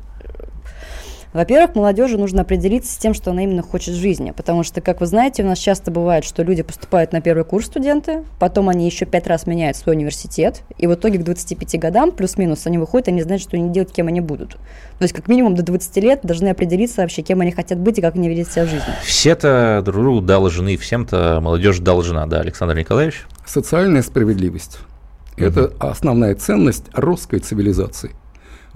[1.36, 5.00] Во-первых, молодежи нужно определиться с тем, что она именно хочет в жизни, потому что, как
[5.00, 8.86] вы знаете, у нас часто бывает, что люди поступают на первый курс студенты, потом они
[8.86, 13.08] еще пять раз меняют свой университет, и в итоге к 25 годам, плюс-минус, они выходят,
[13.08, 14.52] они знают, что они делать, кем они будут.
[14.52, 18.00] То есть, как минимум, до 20 лет должны определиться вообще, кем они хотят быть и
[18.00, 18.94] как они видят себя в жизни.
[19.04, 23.26] Все-то друг другу должны, всем-то молодежь должна, да, Александр Николаевич?
[23.44, 24.78] Социальная справедливость–
[25.36, 28.12] это основная ценность русской цивилизации.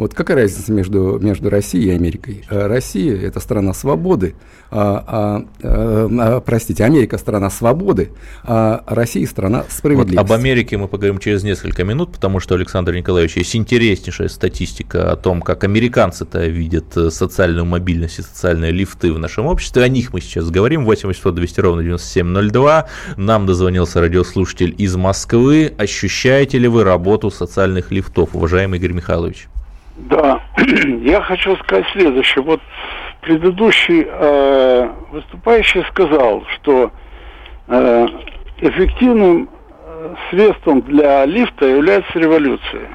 [0.00, 2.42] Вот какая разница между, между Россией и Америкой?
[2.48, 4.34] Э, Россия– это страна свободы,
[4.70, 8.08] а, а, э, а, простите, Америка– страна свободы,
[8.42, 10.16] а Россия– страна Вот справедливости.
[10.16, 15.16] об Америке мы поговорим через несколько минут, потому что, Александр Николаевич, есть интереснейшая статистика о
[15.16, 19.82] том, как американцы-то видят э, социальную мобильность и социальные лифты в нашем обществе.
[19.82, 20.86] О них мы сейчас говорим.
[20.86, 22.88] 8 800 200 ровно 9702.
[23.18, 25.74] Нам дозвонился радиослушатель из Москвы.
[25.76, 29.50] Ощущаете ли вы работу социальных лифтов, уважаемый Игорь Михайлович?
[30.08, 30.40] Да,
[31.02, 32.42] я хочу сказать следующее.
[32.42, 32.60] Вот
[33.20, 36.90] предыдущий э, выступающий сказал, что
[37.68, 38.06] э,
[38.62, 39.48] эффективным
[39.84, 42.88] э, средством для лифта является революция.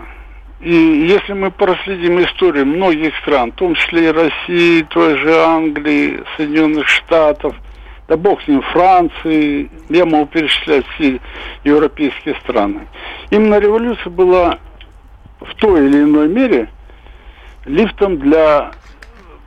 [0.62, 6.24] И если мы проследим историю многих стран, в том числе и России, той же Англии,
[6.38, 7.56] Соединенных Штатов,
[8.08, 11.20] да бог с ним, Франции, я могу перечислять все
[11.64, 12.88] европейские страны.
[13.30, 14.58] Именно революция была
[15.40, 16.70] в той или иной мере
[17.66, 18.72] лифтом для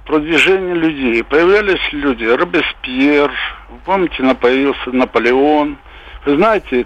[0.07, 1.23] продвижения людей.
[1.25, 3.31] Появлялись люди, Робеспьер,
[3.71, 5.79] вы помните, появился Наполеон.
[6.27, 6.85] Вы знаете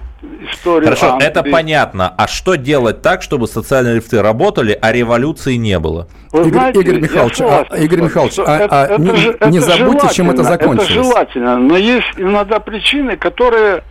[0.53, 1.27] историю Хорошо, Англии.
[1.27, 2.15] это понятно.
[2.17, 6.07] А что делать так, чтобы социальные лифты работали, а революции не было?
[6.33, 9.59] Вы Игорь- знаете, Игорь Михайлович, а- Игорь Михайлович, а- это- а это не- же- не
[9.59, 10.91] забудьте, чем это закончилось.
[10.91, 13.83] Это желательно, но есть иногда причины, которые,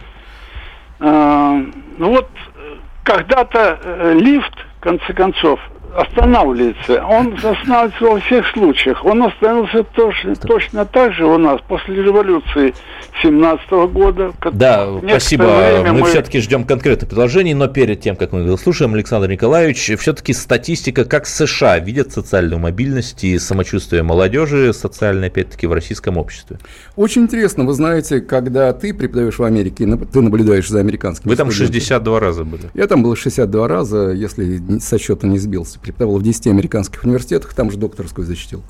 [0.99, 1.63] э,
[1.97, 5.59] ну вот, э, когда-то э, лифт, в конце концов,
[5.95, 7.03] останавливается.
[7.05, 9.03] Он останавливается во всех случаях.
[9.05, 12.73] Он остановился точно, точно так же у нас после революции
[13.21, 14.31] 17 года.
[14.51, 15.45] Да, спасибо.
[15.83, 20.33] Мы, мы все-таки ждем конкретных предложений, но перед тем, как мы слушаем, Александр Николаевич, все-таки
[20.33, 26.57] статистика, как США видят социальную мобильность и самочувствие молодежи социальное, опять-таки, в российском обществе.
[26.95, 27.65] Очень интересно.
[27.65, 32.43] Вы знаете, когда ты преподаешь в Америке, ты наблюдаешь за американским Вы там 62 раза
[32.43, 32.63] были.
[32.73, 37.53] Я там был 62 раза, если со счета не сбился преподавал в 10 американских университетах,
[37.53, 38.63] там же докторскую защитил.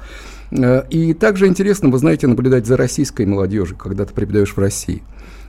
[0.52, 5.02] Э, и также интересно, вы знаете, наблюдать за российской молодежью, когда ты преподаешь в России.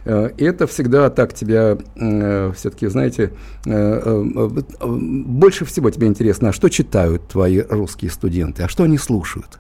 [0.05, 3.33] Э, и это всегда так тебя, э, все-таки, знаете,
[3.65, 9.59] больше всего тебе интересно, а что читают твои русские студенты, а что они слушают,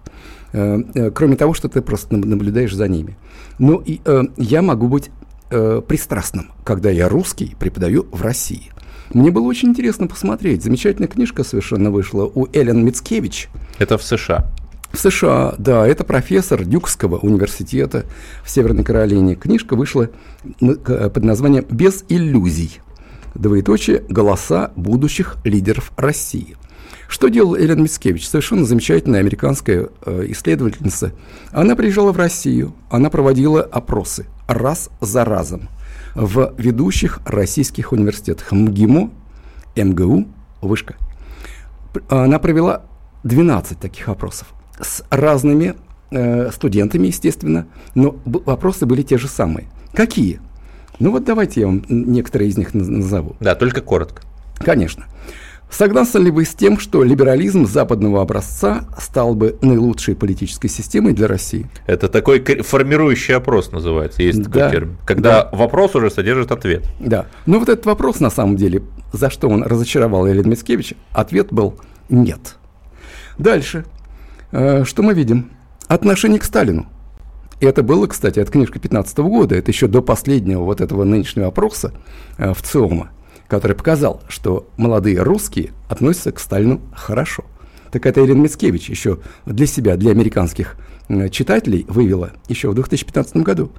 [0.52, 3.16] кроме того, что ты просто наблюдаешь за ними.
[3.58, 4.00] Ну, и
[4.36, 5.10] я могу быть
[5.48, 8.70] пристрастным, когда я русский преподаю в России.
[9.14, 10.62] Мне было очень интересно посмотреть.
[10.62, 13.48] Замечательная книжка совершенно вышла у Эллен Мицкевич.
[13.78, 14.50] Это в США.
[14.90, 18.04] В США, да, это профессор Дюкского университета
[18.44, 19.34] в Северной Каролине.
[19.34, 20.10] Книжка вышла
[20.60, 22.80] под названием «Без иллюзий.
[23.34, 24.02] Двоеточие.
[24.08, 26.56] Голоса будущих лидеров России».
[27.08, 28.26] Что делала Эллен Мицкевич?
[28.26, 31.12] Совершенно замечательная американская э, исследовательница.
[31.50, 35.68] Она приезжала в Россию, она проводила опросы раз за разом–
[36.14, 39.10] в ведущих российских университетах МГИМО,
[39.76, 40.26] МГУ,
[40.60, 40.96] Вышка.
[42.08, 42.82] Она провела
[43.24, 44.48] 12 таких опросов
[44.80, 45.74] с разными
[46.10, 49.68] э, студентами, естественно, но вопросы были те же самые.
[49.92, 50.40] Какие?
[50.98, 53.36] Ну вот давайте я вам некоторые из них назову.
[53.40, 54.22] Да, только коротко.
[54.58, 55.06] Конечно.
[55.72, 61.26] Согласны ли вы с тем, что либерализм западного образца стал бы наилучшей политической системой для
[61.26, 61.66] России?
[61.86, 64.98] Это такой формирующий опрос называется, есть такой да, термин.
[65.06, 65.56] Когда да.
[65.56, 66.84] вопрос уже содержит ответ.
[67.00, 67.24] Да.
[67.46, 68.82] Ну вот этот вопрос на самом деле,
[69.12, 71.80] за что он разочаровал Елена Мицкевича, ответ был
[72.10, 72.56] нет.
[73.38, 73.86] Дальше.
[74.50, 75.52] Э, что мы видим?
[75.88, 76.86] Отношение к Сталину.
[77.60, 81.46] И это было, кстати, от книжки 15 года, это еще до последнего вот этого нынешнего
[81.46, 81.94] опроса
[82.36, 83.10] э, в ЦИОМа
[83.52, 87.44] который показал, что молодые русские относятся к Сталину хорошо.
[87.90, 90.76] Так это Ирина Мицкевич еще для себя, для американских
[91.10, 93.70] э, читателей вывела еще в 2015 году.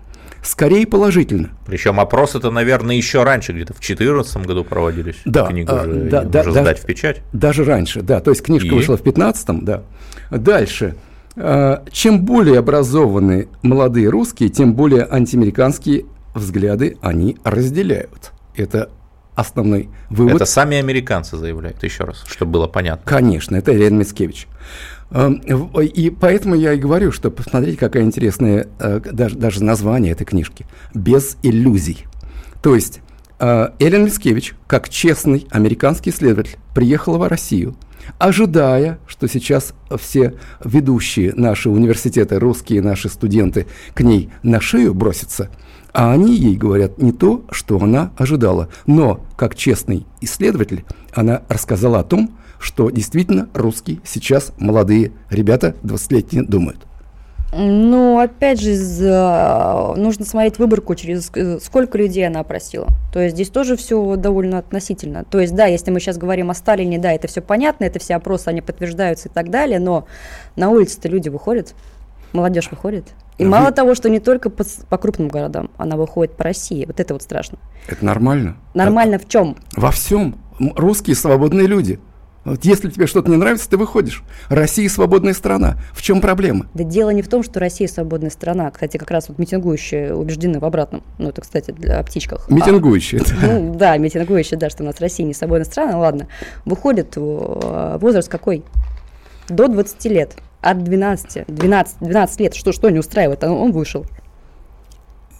[0.43, 1.57] Скорее положительно.
[1.65, 5.15] Причем опросы-то, наверное, еще раньше, где-то в 2014 году проводились.
[5.25, 7.23] Да, книгу а, уже, да, да, уже да, сдать в печать.
[7.33, 8.19] Даже раньше, да.
[8.19, 8.71] То есть книжка И?
[8.73, 9.81] вышла в 2015, да.
[10.29, 10.95] Дальше.
[11.35, 16.05] А, чем более образованные молодые русские, тем более антиамериканские
[16.35, 18.33] взгляды они разделяют.
[18.55, 18.91] Это
[19.35, 20.35] основной вывод.
[20.35, 23.03] Это сами американцы заявляют, еще раз, чтобы было понятно.
[23.05, 24.47] Конечно, это Леонид Мицкевич.
[25.11, 30.25] Эм, и поэтому я и говорю, что посмотрите, какое интересное э, даже, даже название этой
[30.25, 30.65] книжки.
[30.93, 32.05] «Без иллюзий».
[32.61, 33.01] То есть
[33.39, 37.75] Эллен Мицкевич, как честный американский исследователь, приехала в Россию,
[38.17, 45.49] ожидая, что сейчас все ведущие наши университеты, русские наши студенты к ней на шею бросятся–
[45.93, 48.69] а они ей говорят не то, что она ожидала.
[48.87, 56.43] Но, как честный исследователь, она рассказала о том, что действительно русские сейчас молодые ребята 20-летние
[56.43, 56.79] думают.
[57.55, 58.71] Ну, опять же,
[59.95, 61.31] нужно смотреть выборку, через
[61.63, 62.87] сколько людей она опросила.
[63.11, 65.23] То есть здесь тоже все довольно относительно.
[65.23, 68.15] То есть, да, если мы сейчас говорим о Сталине, да, это все понятно, это все
[68.15, 70.07] опросы, они подтверждаются и так далее, но
[70.55, 71.75] на улице-то люди выходят,
[72.31, 73.09] молодежь выходит.
[73.37, 73.71] И а мало вы...
[73.71, 76.85] того, что не только по, по крупным городам, она выходит по России.
[76.85, 77.57] Вот это вот страшно.
[77.87, 78.57] Это нормально.
[78.73, 79.25] Нормально это...
[79.25, 79.57] в чем?
[79.75, 80.35] Во всем.
[80.59, 81.99] Русские свободные люди.
[82.45, 84.21] Вот если тебе что-то не нравится, ты выходишь.
[84.49, 85.77] Россия свободная страна.
[85.93, 86.67] В чем проблема?
[86.73, 88.69] Да дело не в том, что Россия свободная страна.
[88.69, 91.03] Кстати, как раз вот митингующие убеждены в обратном.
[91.19, 92.49] Ну, это, кстати, для, о птичках.
[92.49, 93.21] Митингующие.
[93.41, 95.97] А, ну, да, митингующие, да, что у нас Россия не свободная страна.
[95.97, 96.27] Ладно.
[96.65, 98.65] Выходит возраст какой?
[99.47, 104.05] До 20 лет от 12, 12, 12 лет, что, что не устраивает, он вышел.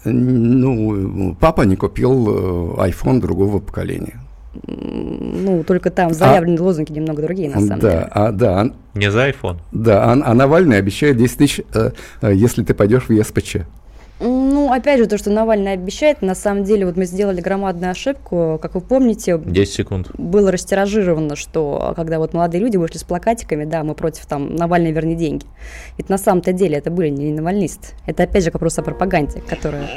[0.06, 4.20] Ну, папа не купил э, iPhone другого поколения.
[4.68, 8.08] Ну, только там заявлены а, лозунги немного другие, на самом да, деле.
[8.12, 9.58] А, да, Не за iPhone.
[9.72, 13.58] Да, а, а Навальный обещает 10 тысяч, э, э, если ты пойдешь в ЕСПЧ.
[14.26, 18.58] Ну, опять же, то, что Навальный обещает, на самом деле, вот мы сделали громадную ошибку,
[18.62, 19.38] как вы помните.
[19.38, 20.12] 10 секунд.
[20.18, 24.92] Было растиражировано, что когда вот молодые люди вышли с плакатиками, да, мы против там Навальный
[24.92, 25.46] верни деньги.
[25.98, 27.90] Ведь на самом-то деле это были не навальнисты.
[28.06, 29.88] Это опять же вопрос о пропаганде, которая...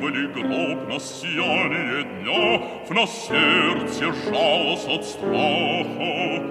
[0.00, 5.04] Вы разрыли могилу вождя и ли гроб на сияние дня, В нас сердце сжалось от
[5.04, 6.42] страха.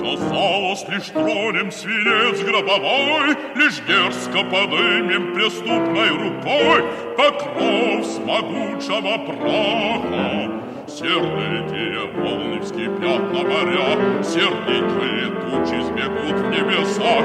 [0.00, 6.84] Казалось, лишь тронем свинец гробовой, Лишь дерзко подымем преступной рукой
[7.16, 10.60] Покров с могучего праха.
[10.86, 17.24] Сердитые волны вскипят на моря, Сердитые тучи сбегут в небесах,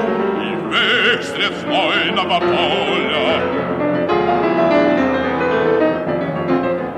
[0.72, 3.85] И средь знойного поля.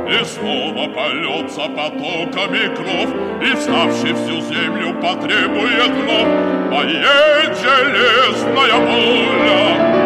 [0.09, 3.11] И снова польется потоками кров,
[3.43, 9.99] И вставший всю землю потребует вновь Моей железная воля.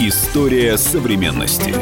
[0.00, 1.74] История современности.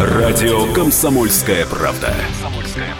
[0.00, 2.14] Радио «Комсомольская правда».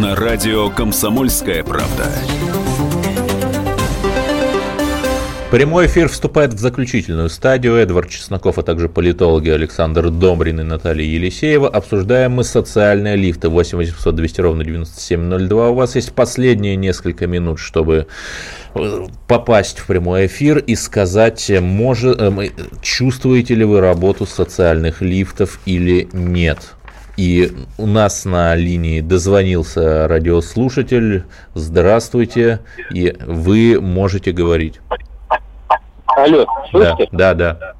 [0.00, 2.10] На радио «Комсомольская правда».
[5.50, 7.74] Прямой эфир вступает в заключительную стадию.
[7.74, 11.68] Эдвард Чесноков, а также политологи Александр Домрин и Наталья Елисеева.
[11.68, 13.50] Обсуждаем мы социальные лифты.
[13.50, 15.68] 8 800 200 ровно 9702.
[15.68, 18.06] У вас есть последние несколько минут, чтобы
[18.74, 22.48] э, попасть в прямой эфир и сказать, может, э,
[22.80, 26.76] чувствуете ли вы работу социальных лифтов или нет.
[27.16, 31.24] И у нас на линии дозвонился радиослушатель.
[31.54, 32.60] Здравствуйте,
[32.90, 34.80] и вы можете говорить.
[36.06, 37.08] Алло, слышите?
[37.12, 37.72] Да, да, да.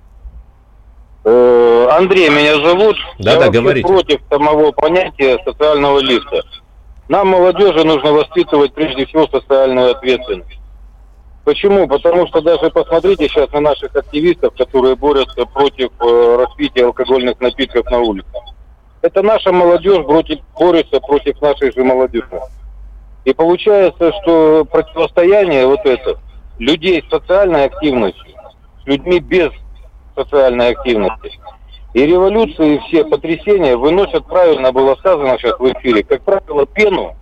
[1.24, 2.96] Э, Андрей меня зовут.
[3.18, 3.86] Да, Я да, говорите.
[3.86, 6.42] против самого понятия социального лифта.
[7.08, 10.58] Нам, молодежи, нужно воспитывать прежде всего социальную ответственность.
[11.44, 11.88] Почему?
[11.88, 17.84] Потому что даже посмотрите сейчас на наших активистов, которые борются против э, распития алкогольных напитков
[17.90, 18.41] на улицах.
[19.02, 22.40] Это наша молодежь против, борется против нашей же молодежи.
[23.24, 26.18] И получается, что противостояние вот это
[26.58, 28.34] людей с социальной активностью,
[28.82, 29.50] с людьми без
[30.14, 31.32] социальной активности.
[31.94, 37.14] И революции, и все потрясения выносят, правильно было сказано сейчас в эфире, как правило, пену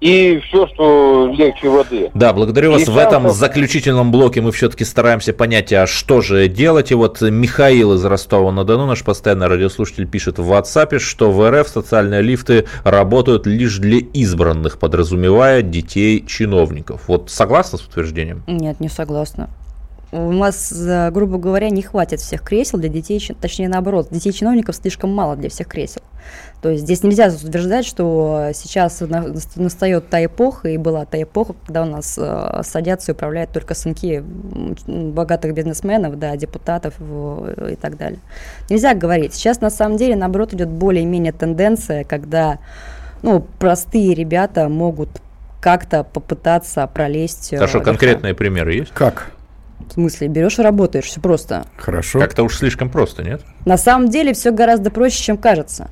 [0.00, 2.10] и все, что легче воды.
[2.14, 2.82] Да, благодарю вас.
[2.82, 6.90] И в этом заключительном блоке мы все-таки стараемся понять, а что же делать.
[6.90, 12.22] И вот Михаил из Ростова-на-Дону, наш постоянный радиослушатель, пишет в WhatsApp, что в РФ социальные
[12.22, 17.02] лифты работают лишь для избранных, подразумевая детей чиновников.
[17.08, 18.44] Вот согласны с утверждением?
[18.46, 19.50] Нет, не согласна.
[20.10, 24.74] У нас, э, грубо говоря, не хватит всех кресел для детей, точнее наоборот, детей чиновников
[24.76, 26.00] слишком мало для всех кресел.
[26.62, 31.54] То есть здесь нельзя утверждать, что сейчас на- настает та эпоха, и была та эпоха,
[31.66, 34.24] когда у нас э, садятся и управляют только сынки
[34.86, 38.20] богатых бизнесменов, да, депутатов э, и так далее.
[38.70, 39.34] Нельзя говорить.
[39.34, 42.58] Сейчас на самом деле, наоборот, идет более-менее тенденция, когда
[43.22, 45.10] ну, простые ребята могут
[45.60, 47.52] как-то попытаться пролезть.
[47.52, 47.90] э, Хорошо, легко.
[47.90, 48.92] конкретные примеры есть?
[48.92, 49.32] Как?
[49.88, 51.64] В смысле, берешь и работаешь, все просто.
[51.76, 52.18] Хорошо.
[52.20, 53.42] Как-то уж слишком просто, нет?
[53.64, 55.88] На самом деле все гораздо проще, чем кажется.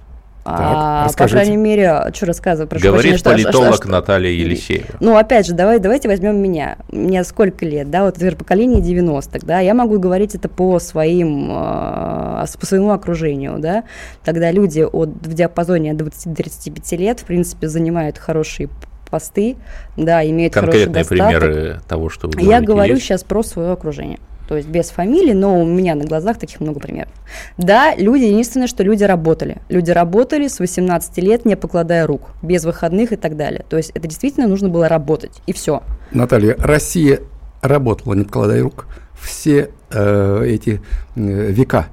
[0.49, 1.35] А, по расскажите.
[1.39, 2.71] крайней мере, что рассказывать?
[2.71, 4.87] Прошу Говорит прощения, что- политолог что- Наталья Елисеева.
[5.01, 6.77] Ну, опять же, давай, давайте возьмем меня.
[6.93, 11.51] Мне сколько лет, да, вот, например, поколение 90-х, да, я могу говорить это по своим,
[11.51, 13.83] с- по своему окружению, да,
[14.25, 18.69] тогда люди от, в диапазоне от 20 до 35 лет, в принципе, занимают хорошие
[19.11, 19.57] посты,
[19.97, 21.41] да, имеют Конкретные хороший достаток.
[21.41, 23.07] примеры того, что вы Я говорите, говорю есть?
[23.07, 24.19] сейчас про свое окружение.
[24.49, 27.11] То есть без фамилии, но у меня на глазах таких много примеров.
[27.59, 29.59] Да, люди, единственное, что люди работали.
[29.69, 33.65] Люди работали с 18 лет, не покладая рук, без выходных и так далее.
[33.69, 35.83] То есть это действительно нужно было работать, и все.
[36.13, 37.21] Наталья, Россия
[37.61, 38.87] работала, не покладая рук,
[39.21, 40.81] все э, эти
[41.17, 41.87] э, века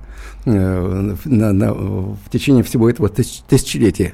[0.45, 4.13] на- на- в течение всего этого тысяч- тысячелетия.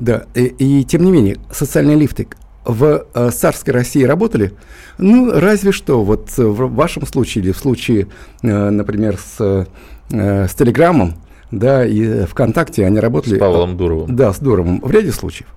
[0.00, 0.44] Да, и,
[0.80, 2.28] и тем не менее, социальные лифты
[2.64, 4.52] в э, царской России работали?
[4.98, 6.02] Ну, разве что.
[6.04, 8.08] Вот э, в вашем случае или в случае,
[8.42, 9.66] э, например, с,
[10.10, 11.14] э, с Телеграмом,
[11.50, 13.36] да, и ВКонтакте они работали...
[13.36, 14.14] С Павлом Дуровым.
[14.14, 15.48] Да, с Дуровым, в ряде случаев.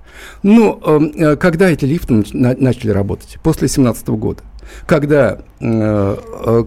[0.44, 3.38] Ну, э, э, когда эти лифты нач- на- начали работать?
[3.44, 4.42] После 17 года.
[4.86, 6.64] Когда, э, э,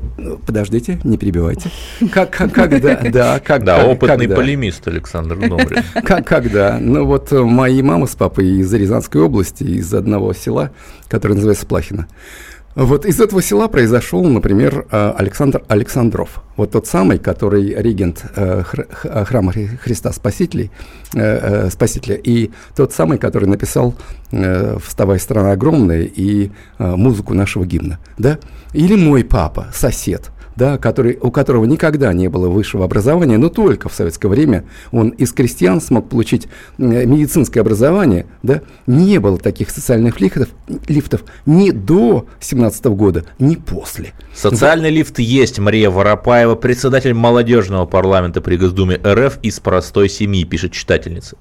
[0.47, 1.70] подождите, не перебивайте,
[2.12, 4.36] как, как, когда, да, как, Да, как- опытный когда?
[4.36, 5.82] полемист Александр Добрин.
[6.05, 6.78] Как, когда?
[6.80, 10.70] Ну вот э, мои мама с папой из Рязанской области, из одного села,
[11.09, 12.07] которое называется Плахино.
[12.74, 16.42] Вот из этого села произошел, например, э, Александр Александров.
[16.56, 20.72] Вот тот самый, который регент э, х- храма Хри- Христа Спасителей,
[21.14, 21.20] э,
[21.66, 23.94] э, Спасителя, и тот самый, который написал
[24.84, 28.00] «Вставай, страна огромная» и музыку нашего гимна.
[28.18, 28.38] Да?
[28.72, 33.88] Или мой папа, сосед, да, который, у которого никогда не было высшего образования, но только
[33.88, 36.48] в советское время он из крестьян смог получить
[36.78, 40.48] медицинское образование, да, не было таких социальных лифтов,
[40.88, 44.12] лифтов ни до 17 года, ни после.
[44.34, 45.59] Социальный лифт есть.
[45.59, 51.36] Мария Воропаева, председатель молодежного парламента при Госдуме РФ из простой семьи, пишет читательница.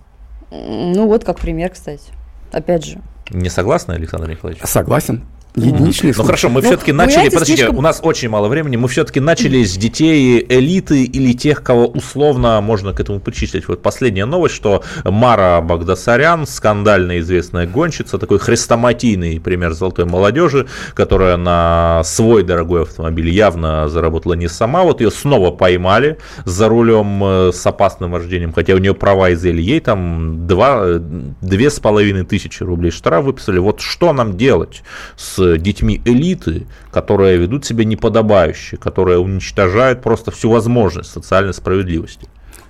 [0.52, 2.12] Ну вот как пример, кстати.
[2.52, 3.02] Опять же.
[3.32, 4.64] Не согласны, Александр Николаевич?
[4.66, 5.24] Согласен.
[5.56, 6.26] Единичный Ну случай.
[6.26, 9.20] хорошо, мы Ну, все-таки вы начали, подождите, слишком- у нас очень мало времени, мы все-таки
[9.20, 13.68] начали с детей элиты или тех, кого условно можно к этому причислить.
[13.68, 21.38] Вот последняя новость, что Мара Багдасарян, скандально известная гонщица, такой хрестоматийный пример золотой молодежи, которая
[21.38, 27.52] на свой дорогой автомобиль явно заработала не сама, вот ее снова поймали за рулем э,
[27.54, 31.00] с опасным вождением, хотя у нее права изъяли, ей там два, э,
[31.42, 33.60] две с половиной тысячи рублей штраф выписали.
[33.60, 34.82] Вот что нам делать
[35.16, 42.28] с детьми элиты, которые ведут себя неподобающе, которые уничтожают просто всю возможность социальной справедливости?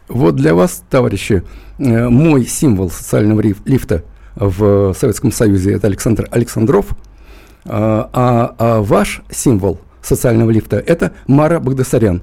[0.07, 1.43] Вот для вас, товарищи,
[1.79, 4.03] э, мой символ социального лифта
[4.35, 6.87] в Советском Союзе это Александр Александров,
[7.65, 12.21] а, а- а ваш символ социального лифта это Мара Багдасарян.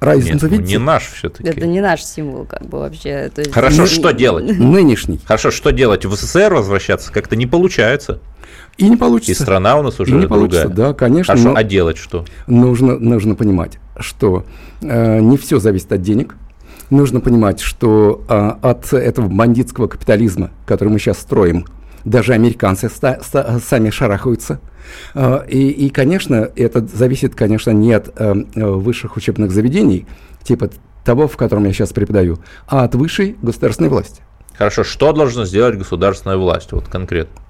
[0.00, 0.72] Разницу Нет, ну, видите?
[0.72, 1.48] не наш все-таки.
[1.48, 3.30] Это не наш символ, как бы вообще.
[3.34, 4.58] То есть- Хорошо, Ну, что делать?
[4.58, 5.18] Нынешний.
[5.24, 6.04] Хорошо, что делать?
[6.04, 8.20] В СССР возвращаться как-то не получается.
[8.76, 9.42] И не И получится.
[9.42, 10.88] страна у нас уже И не получится, другая.
[10.88, 11.32] да, конечно.
[11.32, 12.26] Хорошо, но а делать что?
[12.46, 14.44] нужно, нужно понимать, что
[14.82, 16.36] э, не все зависит от денег.
[16.90, 21.64] Нужно понимать, что а, от этого бандитского капитализма, который мы сейчас строим,
[22.06, 24.60] даже американцы сами шарахаются.
[25.14, 30.06] А, и, и, конечно, это зависит, конечно, не от э, э, высших учебных заведений,
[30.44, 30.70] типа
[31.04, 32.38] того, в котором я сейчас преподаю,
[32.68, 34.22] а от высшей государственной власти.
[34.56, 37.42] Хорошо, что должна сделать государственная власть, вот конкретно?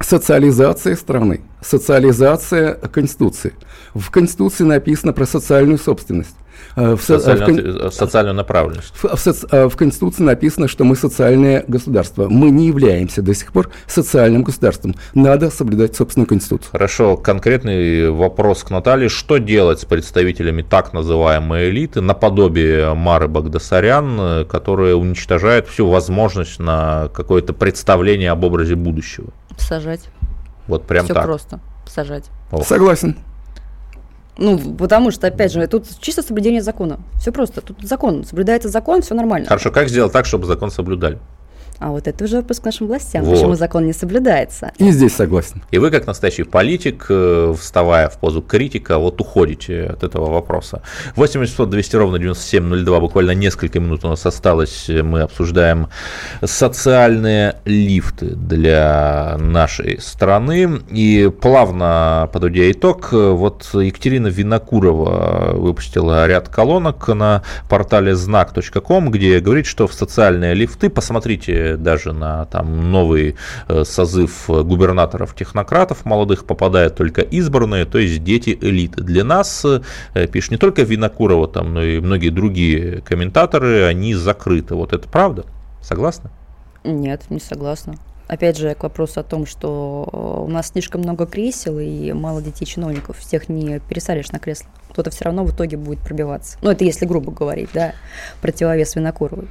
[0.00, 3.52] Социализация страны, социализация Конституции.
[3.94, 6.34] В Конституции написано про социальную собственность.
[6.76, 8.92] Э, В, со- в кон- Социальную, социальную направленность.
[8.94, 12.28] в- в э, в Конституции написано, что мы социальное государство.
[12.28, 14.94] Мы не являемся до сих пор социальным государством.
[15.14, 16.70] Надо соблюдать собственную Конституцию.
[16.72, 19.08] Хорошо, конкретный вопрос к Наталье.
[19.08, 26.58] Что делать с представителями так называемой элиты, наподобие Мары Багдасарян, э, которые уничтожают всю возможность
[26.58, 29.28] на какое-то представление об образе будущего?
[29.58, 30.02] Сажать.
[30.66, 31.24] Вот прям Все так.
[31.24, 31.60] просто.
[31.86, 32.24] Сажать.
[32.52, 32.66] Ох.
[32.66, 33.16] Согласен.
[34.40, 36.98] Ну, потому что, опять же, тут чисто соблюдение закона.
[37.20, 37.60] Все просто.
[37.60, 38.24] Тут закон.
[38.24, 39.46] Соблюдается закон, все нормально.
[39.46, 41.18] Хорошо, как сделать так, чтобы закон соблюдали?
[41.80, 43.34] А вот это уже вопрос к нашим властям, Вот.
[43.34, 44.72] почему закон не соблюдается.
[44.76, 45.62] И здесь согласен.
[45.70, 50.82] И вы, как настоящий политик, э, вставая в позу критика, вот уходите от этого вопроса.
[51.16, 54.90] 8 800 200 ровно 9702, буквально несколько минут у нас осталось.
[54.90, 55.88] Мы обсуждаем
[56.44, 60.80] социальные лифты для нашей страны.
[60.90, 69.64] И плавно подводя итог, вот Екатерина Винокурова выпустила ряд колонок на портале знак.ком, где говорит,
[69.64, 73.36] что в социальные лифты, посмотрите даже на там новый
[73.68, 79.02] э, созыв губернаторов-технократов молодых, попадают только избранные, то есть дети элиты.
[79.02, 84.74] Для нас, э, пишет не только Винокурова, там, но и многие другие комментаторы, они закрыты.
[84.74, 85.44] Вот это правда?
[85.82, 86.30] Согласны?
[86.84, 87.94] Нет, не согласна.
[88.30, 92.40] Опять же, к вопросу о том, что э, у нас слишком много кресел и мало
[92.40, 94.68] детей-чиновников, всех не пересадишь на кресло.
[94.90, 96.56] Кто-то все равно в итоге будет пробиваться.
[96.62, 97.92] Ну, это если грубо говорить, да,
[98.40, 99.48] противовес Винокуровой.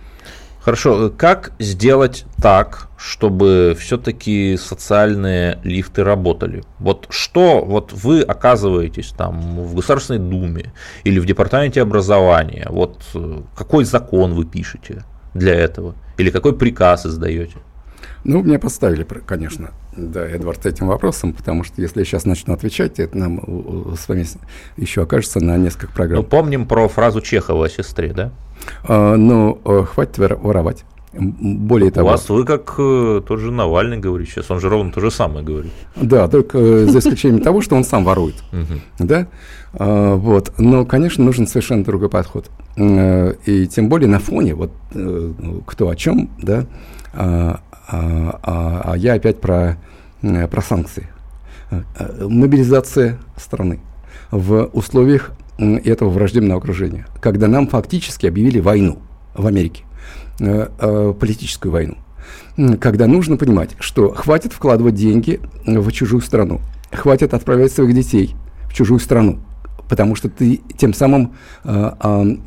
[0.69, 6.63] Хорошо, как сделать так, чтобы все-таки социальные лифты работали?
[6.77, 10.71] Вот что вот вы оказываетесь там в Государственной Думе
[11.03, 12.67] или в Департаменте образования?
[12.69, 15.95] Вот э, какой закон вы пишете для этого?
[16.19, 17.57] Или какой приказ издаете?
[18.23, 22.99] Ну, меня поставили, конечно, да, Эдвард, этим вопросом, потому что если я сейчас начну отвечать,
[22.99, 24.25] это нам с вами
[24.77, 26.23] еще окажется на несколько Ну, программ.
[26.25, 28.31] помним про фразу Чехова о сестре, да?
[28.83, 30.83] А, но э, хватит вор- воровать.
[31.13, 34.91] Более У того, вас вы как э, тот же Навальный говорит сейчас, он же ровно
[34.91, 35.71] то же самое говорит.
[35.95, 38.35] да, только э, за исключением того, что он сам ворует.
[38.99, 39.27] Да?
[39.73, 40.53] А, вот.
[40.59, 42.51] Но, конечно, нужен совершенно другой подход.
[42.77, 46.65] Э, И тем более на фоне, вот э, ну, кто о чем, да,
[47.91, 49.77] а, а- а- я опять про,
[50.21, 51.07] э, про санкции.
[51.71, 53.79] э, э, мобилизация страны
[54.31, 58.99] в условиях этого враждебного окружения, когда нам фактически объявили войну
[59.35, 59.83] в Америке,
[60.39, 61.97] политическую войну,
[62.79, 66.61] когда нужно понимать, что хватит вкладывать деньги в чужую страну,
[66.91, 68.35] хватит отправлять своих детей
[68.69, 69.39] в чужую страну,
[69.89, 71.91] потому что ты тем самым э,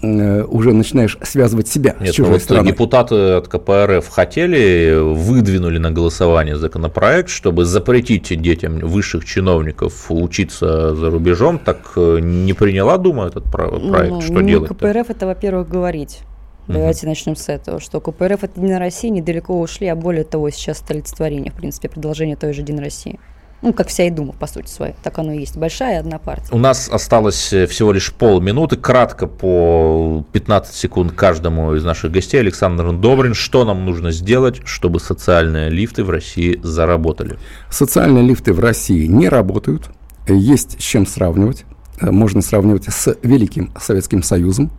[0.03, 2.67] э, уже начинаешь связывать себя Нет, с чужой ну вот страной.
[2.67, 11.11] Депутаты от КПРФ хотели, выдвинули на голосование законопроект, чтобы запретить детям высших чиновников учиться за
[11.11, 11.59] рубежом.
[11.59, 13.83] Так э, не приняла Дума этот проект?
[13.83, 14.69] Ну, что не делать?
[14.69, 16.21] КПРФ это, во-первых, говорить.
[16.69, 20.79] Давайте начнем с этого, что КПРФ это День России недалеко ушли, а более того, сейчас
[20.79, 23.19] столицетворение, в принципе, продолжение той же День России.
[23.63, 24.95] Ну, как вся и Дума, по сути своей.
[25.05, 25.57] Так оно и есть.
[25.57, 26.49] Большая одна партия.
[26.51, 28.77] У нас осталось э, всего лишь полминуты.
[28.77, 32.41] Кратко по 15 секунд каждому из наших гостей.
[32.41, 33.35] Александр Добрин.
[33.35, 37.39] Что нам нужно сделать, чтобы социальные лифты в России заработали?
[37.71, 39.91] Социальные лифты в России не работают.
[40.27, 41.65] Есть с чем сравнивать.
[42.01, 44.73] Э, можно сравнивать с Великим Советским Союзом.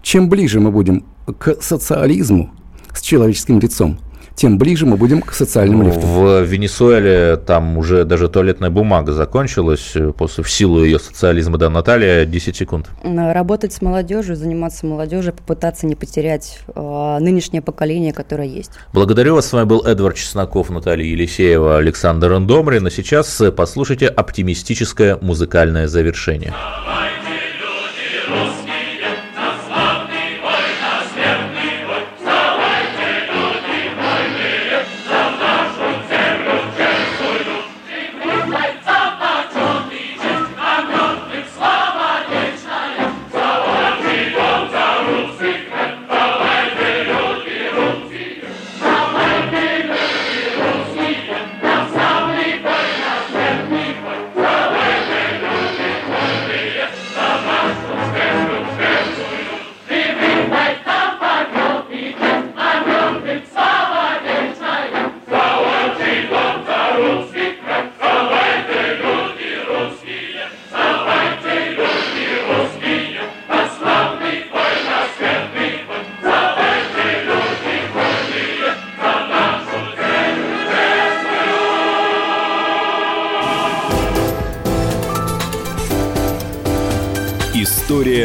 [0.00, 1.04] Чем ближе мы будем
[1.38, 2.50] к социализму
[2.94, 3.98] с человеческим лицом,
[4.40, 6.02] тем ближе мы будем к социальным лифтам.
[6.02, 11.58] В Венесуэле там уже даже туалетная бумага закончилась э, после, в силу ее социализма.
[11.58, 12.88] Да, Наталья, 10 секунд.
[13.04, 18.70] Работать с молодежью, заниматься молодежью, попытаться не потерять э, нынешнее поколение, которое есть.
[18.94, 19.46] Благодарю вас.
[19.46, 22.86] С вами был Эдвард Чесноков, Наталья Елисеева, Александр Эндомрин.
[22.86, 26.54] А сейчас э, послушайте оптимистическое музыкальное завершение.
[26.54, 27.19] История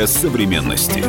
[0.08, 1.04] современности.